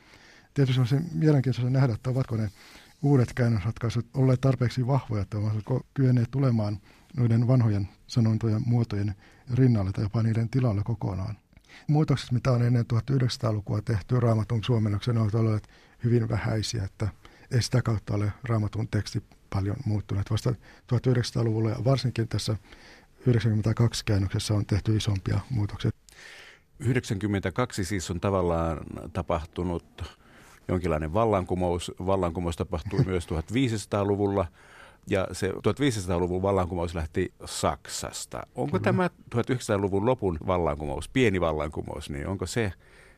Tietysti 0.54 0.80
olisi 0.80 0.96
mielenkiintoista 1.12 1.70
nähdä, 1.70 1.94
että 1.94 2.10
ovatko 2.10 2.36
ne 2.36 2.50
uudet 3.02 3.32
käännösratkaisut 3.34 4.06
olleet 4.14 4.40
tarpeeksi 4.40 4.86
vahvoja, 4.86 5.22
että 5.22 5.38
ovatko 5.38 5.86
kyenneet 5.94 6.30
tulemaan 6.30 6.78
noiden 7.16 7.46
vanhojen 7.46 7.88
sanontojen 8.06 8.62
muotojen 8.66 9.14
rinnalle 9.54 9.92
tai 9.92 10.04
jopa 10.04 10.22
niiden 10.22 10.48
tilalle 10.48 10.82
kokonaan. 10.84 11.36
Muutokset, 11.88 12.32
mitä 12.32 12.52
on 12.52 12.62
ennen 12.62 12.84
1900-lukua 12.92 13.82
tehty 13.82 14.20
raamatun 14.20 14.64
suomennoksen, 14.64 15.18
ovat 15.18 15.34
olleet 15.34 15.68
hyvin 16.04 16.28
vähäisiä, 16.28 16.84
että 16.84 17.08
ei 17.50 17.62
sitä 17.62 17.82
kautta 17.82 18.14
ole 18.14 18.32
raamatun 18.42 18.88
teksti 18.88 19.22
paljon 19.50 19.76
muuttuneet. 19.84 20.30
Vasta 20.30 20.50
1900-luvulla 20.50 21.70
ja 21.70 21.84
varsinkin 21.84 22.28
tässä 22.28 22.56
92 23.26 24.04
käännöksessä 24.04 24.54
on 24.54 24.66
tehty 24.66 24.96
isompia 24.96 25.40
muutoksia. 25.50 25.90
92 26.78 27.84
siis 27.84 28.10
on 28.10 28.20
tavallaan 28.20 28.80
tapahtunut 29.12 30.18
jonkinlainen 30.68 31.14
vallankumous. 31.14 31.92
Vallankumous 32.06 32.56
tapahtui 32.56 33.04
myös 33.06 33.26
1500-luvulla 33.26 34.46
ja 35.06 35.28
se 35.32 35.50
1500-luvun 35.50 36.42
vallankumous 36.42 36.94
lähti 36.94 37.32
Saksasta. 37.44 38.46
Onko 38.54 38.78
Kyllä. 38.78 38.84
tämä 38.84 39.10
1900-luvun 39.34 40.06
lopun 40.06 40.38
vallankumous, 40.46 41.08
pieni 41.08 41.40
vallankumous, 41.40 42.10
niin 42.10 42.26
onko 42.26 42.46
se 42.46 42.72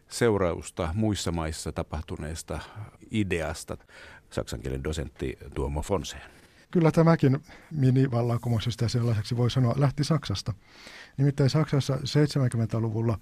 seurausta 0.09 0.89
muissa 0.95 1.33
maissa 1.33 1.73
tapahtuneesta 1.73 2.61
ideasta? 3.11 3.77
Saksankielen 4.31 4.85
dosentti 4.85 5.39
Tuomo 5.55 5.83
Fonseen. 5.83 6.23
Kyllä 6.71 6.91
tämäkin 6.91 7.39
minivallankumous, 7.71 8.67
jos 8.67 8.75
sitä 8.75 8.89
sellaiseksi 8.89 9.37
voi 9.37 9.51
sanoa, 9.51 9.75
lähti 9.77 10.05
Saksasta. 10.05 10.53
Nimittäin 11.17 11.51
Saksassa 11.51 11.97
70-luvulla 11.97 13.19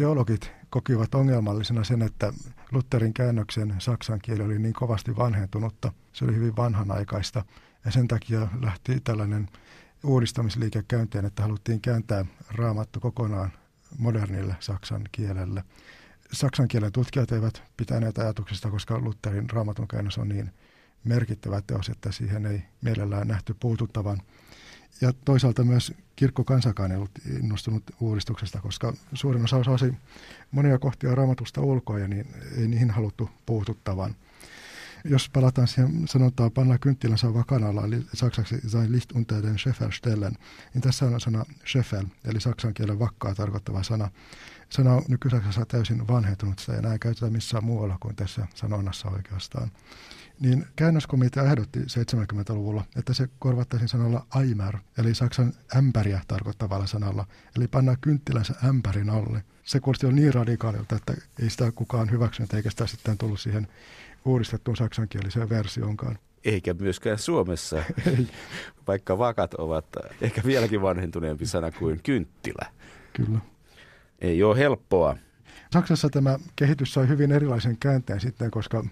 teologit 0.00 0.52
kokivat 0.70 1.14
ongelmallisena 1.14 1.84
sen, 1.84 2.02
että 2.02 2.32
Lutherin 2.72 3.14
käännöksen 3.14 3.74
saksan 3.78 4.18
kieli 4.22 4.42
oli 4.42 4.58
niin 4.58 4.74
kovasti 4.74 5.16
vanhentunutta. 5.16 5.92
Se 6.12 6.24
oli 6.24 6.34
hyvin 6.34 6.56
vanhanaikaista 6.56 7.44
ja 7.84 7.90
sen 7.90 8.08
takia 8.08 8.48
lähti 8.60 9.00
tällainen 9.00 9.48
uudistamisliike 10.04 10.84
käyntiin, 10.88 11.24
että 11.24 11.42
haluttiin 11.42 11.80
kääntää 11.80 12.24
raamattu 12.50 13.00
kokonaan 13.00 13.52
modernille 13.98 14.56
saksan 14.60 15.02
kielelle. 15.12 15.64
Saksan 16.32 16.68
kielen 16.68 16.92
tutkijat 16.92 17.32
eivät 17.32 17.62
pitäneet 17.76 18.18
ajatuksesta, 18.18 18.70
koska 18.70 18.98
Lutherin 18.98 19.50
raamatun 19.50 19.88
käännös 19.88 20.18
on 20.18 20.28
niin 20.28 20.50
merkittävä 21.04 21.62
teos, 21.66 21.88
että 21.88 22.12
siihen 22.12 22.46
ei 22.46 22.62
mielellään 22.80 23.28
nähty 23.28 23.56
puututtavan. 23.60 24.22
Ja 25.00 25.12
toisaalta 25.24 25.64
myös 25.64 25.92
kirkko 26.16 26.44
kansakaan 26.44 26.90
ei 26.90 26.96
ollut 26.96 27.18
innostunut 27.42 27.82
uudistuksesta, 28.00 28.60
koska 28.60 28.92
suurin 29.14 29.44
osa 29.44 29.56
osasi 29.56 29.94
monia 30.50 30.78
kohtia 30.78 31.14
raamatusta 31.14 31.60
ulkoa 31.60 31.98
ja 31.98 32.08
niin 32.08 32.26
ei 32.58 32.68
niihin 32.68 32.90
haluttu 32.90 33.30
puututtavan. 33.46 34.16
Jos 35.04 35.30
palataan 35.30 35.68
siihen 35.68 36.08
sanotaan 36.08 36.50
panna 36.50 36.78
kynttilänsä 36.78 37.34
vakanalla, 37.34 37.84
eli 37.84 38.06
saksaksi 38.14 38.60
sein 38.68 38.92
Licht 38.92 39.12
unter 39.12 39.42
den 39.42 39.58
Scheffel 39.58 39.90
stellen, 39.90 40.32
niin 40.74 40.82
tässä 40.82 41.06
on 41.06 41.20
sana 41.20 41.44
Scheffel, 41.66 42.04
eli 42.24 42.40
saksan 42.40 42.74
kielen 42.74 42.98
vakkaa 42.98 43.34
tarkoittava 43.34 43.82
sana. 43.82 44.10
Sana 44.70 44.94
on 44.94 45.02
nykysaksassa 45.08 45.66
täysin 45.66 46.08
vanhentunut, 46.08 46.58
sitä 46.58 46.72
ei 46.72 46.78
enää 46.78 46.98
käytetä 46.98 47.30
missään 47.30 47.64
muualla 47.64 47.96
kuin 48.00 48.16
tässä 48.16 48.46
sanonnassa 48.54 49.08
oikeastaan 49.08 49.70
niin 50.40 50.66
käännöskomitea 50.76 51.42
ehdotti 51.42 51.80
70-luvulla, 51.80 52.84
että 52.96 53.14
se 53.14 53.28
korvattaisiin 53.38 53.88
sanalla 53.88 54.26
aimer, 54.30 54.76
eli 54.98 55.14
saksan 55.14 55.52
ämpäriä 55.76 56.20
tarkoittavalla 56.28 56.86
sanalla, 56.86 57.26
eli 57.56 57.68
panna 57.68 57.96
kynttilänsä 57.96 58.54
ämpärin 58.68 59.10
alle. 59.10 59.44
Se 59.64 59.80
kuulosti 59.80 60.06
jo 60.06 60.12
niin 60.12 60.34
radikaalilta, 60.34 60.96
että 60.96 61.14
ei 61.42 61.50
sitä 61.50 61.72
kukaan 61.72 62.10
hyväksynyt, 62.10 62.54
eikä 62.54 62.70
sitä 62.70 62.86
sitten 62.86 63.18
tullut 63.18 63.40
siihen 63.40 63.68
uudistettuun 64.24 64.76
saksankieliseen 64.76 65.48
versioonkaan. 65.48 66.18
Eikä 66.44 66.74
myöskään 66.74 67.18
Suomessa, 67.18 67.76
ei. 68.06 68.28
vaikka 68.86 69.18
vakat 69.18 69.54
ovat 69.54 69.86
ehkä 70.20 70.42
vieläkin 70.44 70.82
vanhentuneempi 70.82 71.46
sana 71.46 71.70
kuin 71.70 72.00
kynttilä. 72.02 72.66
Kyllä. 73.12 73.38
Ei 74.20 74.42
ole 74.42 74.58
helppoa. 74.58 75.16
Saksassa 75.72 76.08
tämä 76.08 76.38
kehitys 76.56 76.92
sai 76.92 77.08
hyvin 77.08 77.32
erilaisen 77.32 77.76
käänteen 77.80 78.20
sitten, 78.20 78.50
koska 78.50 78.84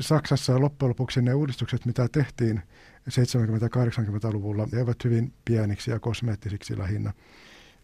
Saksassa 0.00 0.60
loppujen 0.60 0.88
lopuksi 0.88 1.22
ne 1.22 1.34
uudistukset, 1.34 1.86
mitä 1.86 2.08
tehtiin 2.08 2.62
70-80-luvulla, 3.10 4.68
eivät 4.78 5.04
hyvin 5.04 5.32
pieniksi 5.44 5.90
ja 5.90 5.98
kosmeettisiksi 5.98 6.78
lähinnä. 6.78 7.12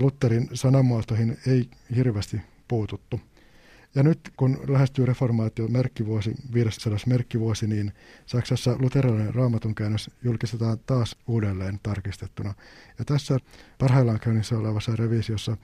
Lutherin 0.00 0.48
sanamuotoihin 0.52 1.38
ei 1.46 1.70
hirveästi 1.96 2.40
puututtu. 2.68 3.20
Ja 3.94 4.02
nyt 4.02 4.20
kun 4.36 4.60
lähestyy 4.68 5.06
reformaatio 5.06 5.68
merkkivuosi, 5.68 6.34
500 6.54 6.98
merkkivuosi, 7.06 7.66
niin 7.66 7.92
Saksassa 8.26 8.76
luterilainen 8.78 9.34
raamatun 9.34 9.74
käännös 9.74 10.10
julkistetaan 10.22 10.78
taas 10.86 11.16
uudelleen 11.26 11.80
tarkistettuna. 11.82 12.54
Ja 12.98 13.04
tässä 13.04 13.38
parhaillaan 13.78 14.20
käynnissä 14.20 14.58
olevassa 14.58 14.96
revisiossa 14.96 15.56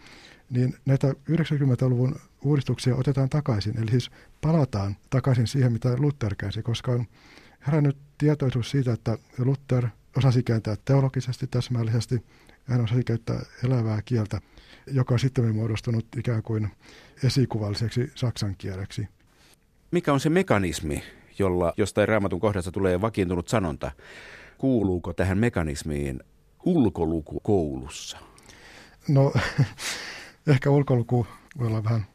niin 0.50 0.74
näitä 0.86 1.08
90-luvun 1.08 2.16
uudistuksia 2.44 2.96
otetaan 2.96 3.28
takaisin. 3.28 3.78
Eli 3.78 3.90
siis 3.90 4.10
palataan 4.40 4.96
takaisin 5.10 5.46
siihen, 5.46 5.72
mitä 5.72 5.96
Luther 5.98 6.34
käänsi, 6.34 6.62
koska 6.62 6.92
on 6.92 7.06
herännyt 7.66 7.96
tietoisuus 8.18 8.70
siitä, 8.70 8.92
että 8.92 9.18
Luther 9.38 9.88
osasi 10.16 10.42
kääntää 10.42 10.76
teologisesti 10.84 11.46
täsmällisesti, 11.46 12.24
hän 12.64 12.80
osasi 12.80 13.04
käyttää 13.04 13.40
elävää 13.64 14.02
kieltä, 14.04 14.40
joka 14.86 15.14
on 15.14 15.18
sitten 15.18 15.54
muodostunut 15.54 16.06
ikään 16.16 16.42
kuin 16.42 16.68
esikuvalliseksi 17.24 18.12
saksan 18.14 18.54
kieleksi. 18.58 19.08
Mikä 19.90 20.12
on 20.12 20.20
se 20.20 20.30
mekanismi, 20.30 21.02
jolla 21.38 21.72
jostain 21.76 22.08
raamatun 22.08 22.40
kohdassa 22.40 22.72
tulee 22.72 23.00
vakiintunut 23.00 23.48
sanonta? 23.48 23.90
Kuuluuko 24.58 25.12
tähän 25.12 25.38
mekanismiin 25.38 26.20
ulkoluku 26.64 27.40
koulussa? 27.40 28.18
No 29.08 29.32
ehkä 30.48 30.70
ulkoluku 30.70 31.26
voi 31.58 31.66
olla 31.66 31.84
vähän 31.84 32.06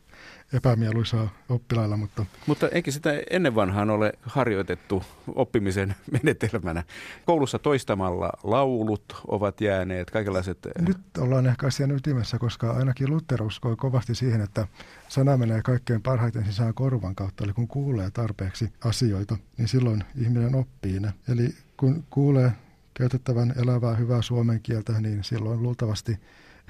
epämieluisaa 0.54 1.30
oppilailla. 1.50 1.98
Mutta... 1.98 2.26
mutta 2.48 2.70
eikö 2.70 2.92
sitä 2.92 3.10
ennen 3.30 3.56
vanhaan 3.56 3.90
ole 3.90 4.14
harjoitettu 4.22 5.04
oppimisen 5.36 5.96
menetelmänä? 6.12 6.84
Koulussa 7.26 7.60
toistamalla 7.60 8.30
laulut 8.44 9.22
ovat 9.28 9.62
jääneet, 9.62 10.12
kaikenlaiset... 10.12 10.66
Eh, 10.66 10.88
Nyt 10.88 10.98
ollaan 11.18 11.48
ehkä 11.48 11.68
asian 11.68 11.92
ytimessä, 11.92 12.40
koska 12.40 12.72
ainakin 12.72 13.10
Luther 13.10 13.44
uskoi 13.44 13.76
kovasti 13.76 14.16
siihen, 14.16 14.42
että 14.42 14.68
sana 15.08 15.38
menee 15.38 15.62
kaikkein 15.62 16.02
parhaiten 16.02 16.46
sisään 16.46 16.74
korvan 16.74 17.16
kautta. 17.16 17.44
Eli 17.44 17.54
kun 17.54 17.68
kuulee 17.68 18.12
tarpeeksi 18.12 18.70
asioita, 18.86 19.38
niin 19.58 19.68
silloin 19.68 20.04
ihminen 20.16 20.56
oppii 20.56 21.00
ne. 21.00 21.14
Eli 21.30 21.50
kun 21.78 22.04
kuulee 22.10 22.52
käytettävän 22.94 23.54
elävää 23.64 23.96
hyvää 23.96 24.22
suomen 24.22 24.60
kieltä, 24.62 25.02
niin 25.02 25.24
silloin 25.24 25.64
luultavasti 25.64 26.20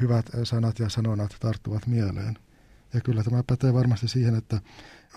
hyvät 0.02 0.26
sanat 0.44 0.80
ja 0.80 0.90
sanonat 0.90 1.36
tarttuvat 1.40 1.88
mieleen. 1.88 2.38
Ja 2.94 3.02
kyllä 3.02 3.24
tämä 3.24 3.44
pätee 3.48 3.74
varmasti 3.74 4.08
siihen, 4.08 4.36
että 4.36 4.62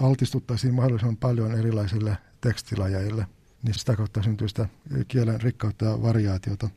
altistuttaisiin 0.03 0.75
mahdollisimman 0.75 1.17
paljon 1.17 1.59
erilaisille 1.59 2.19
tekstilajeille, 2.41 3.27
niin 3.63 3.75
sitä 3.75 3.97
kautta 3.97 4.23
syntyy 4.23 4.49
sitä 4.49 4.69
kielen 5.09 5.41
rikkautta 5.41 5.85
ja 5.85 6.03
variaatiota. 6.03 6.69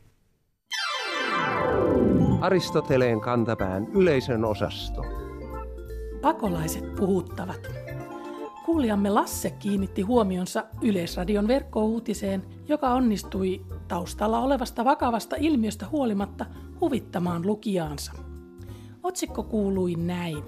Aristoteleen 2.40 3.20
kantapään 3.20 3.86
yleisön 3.86 4.44
osasto. 4.44 5.02
Pakolaiset 6.22 6.94
puhuttavat. 6.94 7.60
Kuulijamme 8.64 9.10
Lasse 9.10 9.50
kiinnitti 9.50 10.02
huomionsa 10.02 10.64
Yleisradion 10.82 11.48
verkkouutiseen, 11.48 12.42
joka 12.68 12.94
onnistui 12.94 13.66
taustalla 13.88 14.38
olevasta 14.38 14.84
vakavasta 14.84 15.36
ilmiöstä 15.38 15.86
huolimatta 15.88 16.46
huvittamaan 16.80 17.46
lukijaansa. 17.46 18.12
Otsikko 19.02 19.42
kuului 19.42 19.94
näin. 19.94 20.44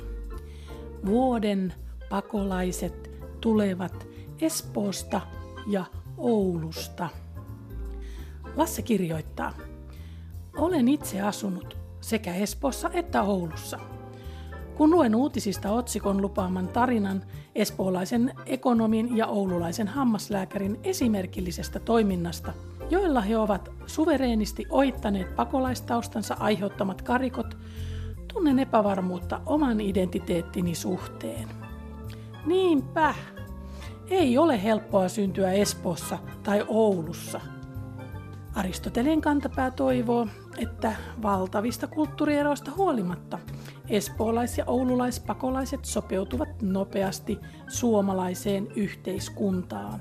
Vuoden 1.07 1.75
pakolaiset 2.11 3.11
tulevat 3.41 4.07
Espoosta 4.41 5.21
ja 5.67 5.85
Oulusta. 6.17 7.09
Lasse 8.57 8.83
kirjoittaa. 8.83 9.53
Olen 10.57 10.89
itse 10.89 11.21
asunut 11.21 11.77
sekä 12.01 12.35
Espoossa 12.35 12.91
että 12.93 13.23
Oulussa. 13.23 13.79
Kun 14.77 14.91
luen 14.91 15.15
uutisista 15.15 15.73
otsikon 15.73 16.23
lupaaman 16.23 16.69
tarinan 16.69 17.25
espoolaisen 17.55 18.35
ekonomin 18.47 19.17
ja 19.17 19.27
oululaisen 19.27 19.89
hammaslääkärin 19.89 20.81
esimerkillisestä 20.85 21.81
toiminnasta– 21.81 22.53
joilla 22.93 23.21
he 23.21 23.39
ovat 23.39 23.73
suvereenisti 23.87 24.67
oittaneet 24.71 25.37
pakolaistaustansa 25.37 26.37
aiheuttamat 26.41 27.03
karikot, 27.03 27.57
tunnen 28.33 28.59
epävarmuutta 28.59 29.41
oman 29.47 29.81
identiteettini 29.81 30.75
suhteen. 30.75 31.49
Niinpä, 32.47 33.15
ei 34.11 34.39
ole 34.39 34.63
helppoa 34.63 35.09
syntyä 35.09 35.53
Espoossa 35.53 36.19
tai 36.43 36.65
Oulussa. 36.69 37.41
Aristoteleen 38.55 39.21
kantapää 39.21 39.71
toivoo, 39.71 40.27
että 40.59 40.93
valtavista 41.23 41.87
kulttuurieroista 41.87 42.71
huolimatta 42.77 43.39
espoolais- 43.89 44.59
ja 44.59 44.65
oululaispakolaiset 44.67 45.85
sopeutuvat 45.85 46.63
nopeasti 46.63 47.39
suomalaiseen 47.69 48.69
yhteiskuntaan. 48.77 50.01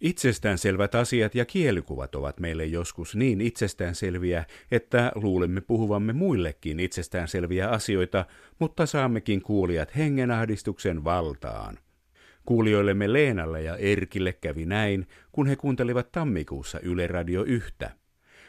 Itsestäänselvät 0.00 0.94
asiat 0.94 1.34
ja 1.34 1.44
kielikuvat 1.44 2.14
ovat 2.14 2.40
meille 2.40 2.64
joskus 2.64 3.16
niin 3.16 3.40
itsestäänselviä, 3.40 4.44
että 4.70 5.12
luulemme 5.14 5.60
puhuvamme 5.60 6.12
muillekin 6.12 6.80
itsestäänselviä 6.80 7.68
asioita, 7.68 8.24
mutta 8.58 8.86
saammekin 8.86 9.42
kuulijat 9.42 9.96
hengenahdistuksen 9.96 11.04
valtaan. 11.04 11.78
Kuulijoillemme 12.46 13.12
Leenalle 13.12 13.62
ja 13.62 13.76
Erkille 13.76 14.32
kävi 14.32 14.66
näin, 14.66 15.06
kun 15.32 15.46
he 15.46 15.56
kuuntelivat 15.56 16.12
tammikuussa 16.12 16.80
Yle 16.80 17.06
Radio 17.06 17.44
yhtä. 17.44 17.90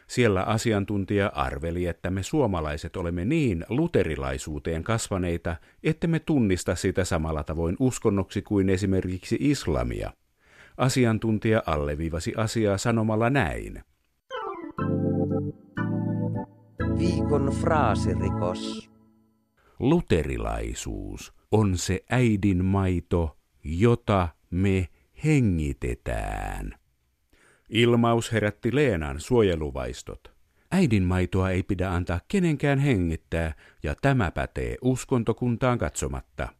Siellä 0.08 0.44
asiantuntija 0.44 1.32
arveli, 1.36 1.86
että 1.86 2.10
me 2.10 2.24
suomalaiset 2.24 2.98
olemme 2.98 3.26
niin 3.26 3.66
luterilaisuuteen 3.70 4.84
kasvaneita, 4.84 5.56
että 5.84 6.08
me 6.08 6.20
tunnista 6.20 6.76
sitä 6.76 7.06
samalla 7.06 7.44
tavoin 7.44 7.76
uskonnoksi 7.80 8.42
kuin 8.42 8.70
esimerkiksi 8.70 9.38
islamia. 9.40 10.12
Asiantuntija 10.80 11.64
alleviivasi 11.66 12.34
asiaa 12.38 12.78
sanomalla 12.78 13.30
näin. 13.30 13.84
Viikon 17.00 17.52
fraasirikos. 17.62 18.90
Luterilaisuus 19.80 21.34
on 21.52 21.78
se 21.78 22.04
äidin 22.10 22.66
maito, 22.66 23.38
jota 23.64 24.28
me 24.50 24.88
hengitetään. 25.24 26.76
Ilmaus 27.70 28.32
herätti 28.32 28.76
Leenan 28.76 29.20
suojeluvaistot. 29.20 30.32
Äidin 30.72 31.04
maitoa 31.04 31.50
ei 31.50 31.64
pidä 31.64 31.92
antaa 31.92 32.20
kenenkään 32.28 32.80
hengittää, 32.80 33.54
ja 33.84 33.96
tämä 34.02 34.32
pätee 34.32 34.78
uskontokuntaan 34.82 35.78
katsomatta. 35.78 36.59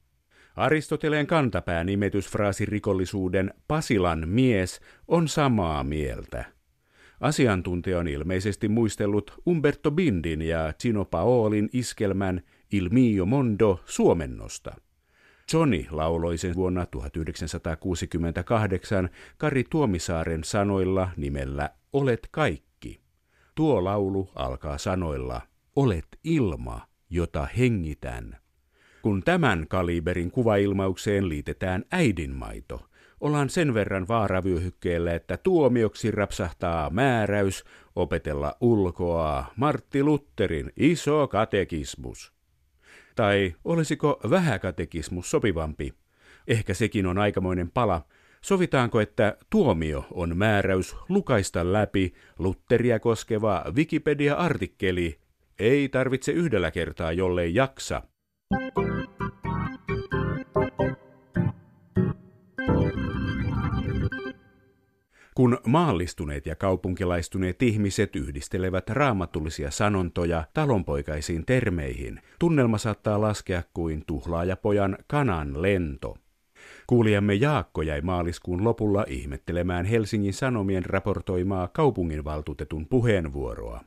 Aristoteleen 0.60 1.28
kantapää 1.28 1.84
nimetysfraasi 1.84 2.66
rikollisuuden 2.66 3.54
Pasilan 3.68 4.24
mies 4.28 4.82
on 5.08 5.28
samaa 5.28 5.84
mieltä. 5.84 6.46
Asiantuntija 7.20 8.00
on 8.00 8.08
ilmeisesti 8.08 8.70
muistellut 8.70 9.42
Umberto 9.48 9.92
Bindin 9.92 10.42
ja 10.42 10.74
Gino 10.82 11.06
Paolin 11.06 11.70
iskelmän 11.74 12.42
Il 12.72 12.90
mio 12.92 13.26
mondo 13.26 13.80
suomennosta. 13.86 14.76
Johnny 15.54 15.86
lauloi 15.92 16.38
sen 16.38 16.56
vuonna 16.56 16.86
1968 16.86 19.10
Kari 19.38 19.64
Tuomisaaren 19.70 20.44
sanoilla 20.44 21.10
nimellä 21.18 21.70
Olet 21.94 22.28
kaikki. 22.32 23.02
Tuo 23.56 23.84
laulu 23.84 24.30
alkaa 24.36 24.78
sanoilla 24.78 25.42
Olet 25.76 26.08
ilma, 26.24 26.82
jota 27.10 27.48
hengitän. 27.58 28.38
Kun 29.02 29.24
tämän 29.24 29.66
kaliberin 29.70 30.32
kuvailmaukseen 30.32 31.30
liitetään 31.30 31.84
äidinmaito, 31.92 32.82
ollaan 33.22 33.50
sen 33.50 33.74
verran 33.74 34.08
vaaravyöhykkeellä, 34.08 35.14
että 35.14 35.38
tuomioksi 35.38 36.12
rapsahtaa 36.12 36.90
määräys 36.90 37.64
opetella 37.96 38.56
ulkoa 38.62 39.46
Martti 39.56 40.04
Lutterin 40.04 40.72
iso 40.78 41.28
katekismus. 41.28 42.34
Tai 43.16 43.56
olisiko 43.66 44.20
vähäkatekismus 44.30 45.32
sopivampi? 45.32 45.94
Ehkä 46.48 46.74
sekin 46.74 47.06
on 47.06 47.18
aikamoinen 47.18 47.72
pala. 47.72 48.06
Sovitaanko, 48.42 49.00
että 49.00 49.38
tuomio 49.50 50.06
on 50.12 50.38
määräys 50.38 50.96
lukaista 51.10 51.74
läpi 51.74 52.14
Lutteria 52.40 53.00
koskeva 53.00 53.66
Wikipedia-artikkeli? 53.76 55.20
Ei 55.60 55.90
tarvitse 55.90 56.32
yhdellä 56.32 56.72
kertaa, 56.72 57.12
jollei 57.12 57.56
jaksa. 57.56 58.02
Kun 65.40 65.58
maallistuneet 65.68 66.46
ja 66.46 66.56
kaupunkilaistuneet 66.56 67.62
ihmiset 67.62 68.16
yhdistelevät 68.16 68.90
raamatullisia 68.90 69.72
sanontoja 69.72 70.44
talonpoikaisiin 70.54 71.46
termeihin, 71.46 72.22
tunnelma 72.40 72.78
saattaa 72.78 73.22
laskea 73.22 73.64
kuin 73.74 74.04
tuhlaajapojan 74.08 74.98
kanan 75.08 75.62
lento. 75.62 76.18
Kuulijamme 76.88 77.34
Jaakko 77.34 77.82
jäi 77.82 78.02
maaliskuun 78.02 78.64
lopulla 78.64 79.06
ihmettelemään 79.08 79.86
Helsingin 79.86 80.34
Sanomien 80.34 80.86
raportoimaa 80.86 81.68
kaupunginvaltuutetun 81.68 82.88
puheenvuoroa. 82.88 83.82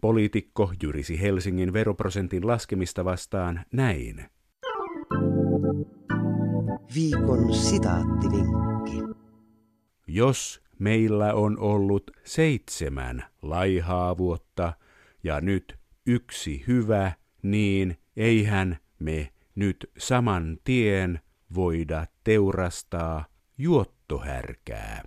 Poliitikko 0.00 0.72
jyrisi 0.82 1.20
Helsingin 1.20 1.72
veroprosentin 1.72 2.46
laskemista 2.46 3.04
vastaan 3.04 3.60
näin. 3.72 4.24
Viikon 6.94 7.54
sitaattivinkki. 7.54 9.02
Jos 10.06 10.67
meillä 10.78 11.34
on 11.34 11.58
ollut 11.58 12.10
seitsemän 12.24 13.24
laihaa 13.42 14.18
vuotta 14.18 14.72
ja 15.24 15.40
nyt 15.40 15.78
yksi 16.06 16.64
hyvä, 16.66 17.12
niin 17.42 17.96
eihän 18.16 18.78
me 18.98 19.32
nyt 19.54 19.90
saman 19.98 20.58
tien 20.64 21.20
voida 21.54 22.06
teurastaa 22.24 23.24
juottohärkää. 23.58 25.02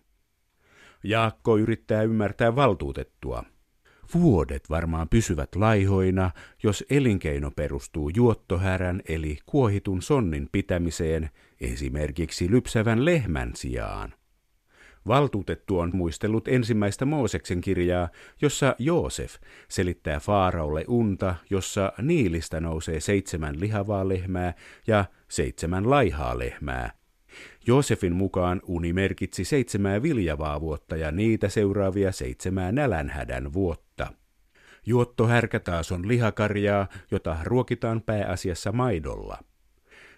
Jaakko 1.04 1.58
yrittää 1.58 2.04
ymmärtää 2.04 2.56
valtuutettua. 2.56 3.44
Vuodet 4.14 4.70
varmaan 4.70 5.10
pysyvät 5.10 5.56
laihoina, 5.56 6.32
jos 6.64 6.86
elinkeino 6.90 7.52
perustuu 7.52 8.10
juottohärän 8.10 9.02
eli 9.08 9.38
kuohitun 9.46 10.02
sonnin 10.02 10.50
pitämiseen 10.52 11.30
esimerkiksi 11.62 12.52
lypsävän 12.52 13.06
lehmän 13.06 13.52
sijaan. 13.56 14.14
Valtuutettu 15.08 15.80
on 15.80 15.92
muistellut 15.94 16.48
ensimmäistä 16.48 17.06
Mooseksen 17.06 17.62
kirjaa, 17.62 18.10
jossa 18.42 18.76
Joosef 18.80 19.36
selittää 19.68 20.20
Faaraolle 20.20 20.86
unta, 20.88 21.36
jossa 21.50 21.94
Niilistä 22.02 22.60
nousee 22.60 23.00
seitsemän 23.00 23.60
lihavaa 23.60 24.08
lehmää 24.08 24.54
ja 24.88 25.06
seitsemän 25.28 25.90
laihaa 25.90 26.40
lehmää. 26.40 26.92
Joosefin 27.68 28.16
mukaan 28.16 28.62
uni 28.66 28.94
merkitsi 28.94 29.46
seitsemää 29.46 30.04
viljavaa 30.04 30.62
vuotta 30.62 30.96
ja 30.96 31.12
niitä 31.12 31.50
seuraavia 31.50 32.12
seitsemää 32.12 32.72
nälänhädän 32.72 33.54
vuotta. 33.54 34.14
Juottohärkä 34.86 35.60
taas 35.60 35.92
on 35.92 36.08
lihakarjaa, 36.08 36.88
jota 37.12 37.38
ruokitaan 37.44 38.02
pääasiassa 38.02 38.72
maidolla. 38.72 39.38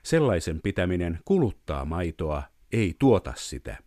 Sellaisen 0.04 0.62
pitäminen 0.62 1.20
kuluttaa 1.26 1.86
maitoa, 1.86 2.44
ei 2.72 2.96
tuota 3.00 3.34
sitä. 3.36 3.78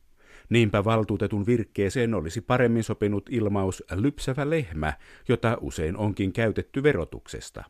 Niinpä 0.50 0.84
valtuutetun 0.84 1.46
virkkeeseen 1.46 2.14
olisi 2.14 2.40
paremmin 2.40 2.84
sopinut 2.84 3.28
ilmaus 3.30 3.84
lypsävä 3.94 4.50
lehmä, 4.50 4.92
jota 5.28 5.58
usein 5.60 5.96
onkin 5.96 6.32
käytetty 6.32 6.82
verotuksesta. 6.82 7.64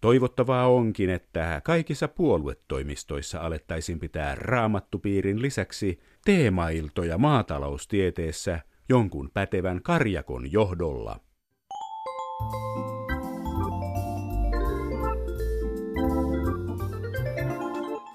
Toivottavaa 0.00 0.68
onkin, 0.68 1.10
että 1.10 1.60
kaikissa 1.64 2.08
puoluetoimistoissa 2.08 3.40
alettaisiin 3.40 4.00
pitää 4.00 4.34
raamattupiirin 4.34 5.42
lisäksi 5.42 6.00
teemailtoja 6.24 7.18
maataloustieteessä 7.18 8.60
jonkun 8.88 9.30
pätevän 9.34 9.82
karjakon 9.82 10.52
johdolla. 10.52 11.20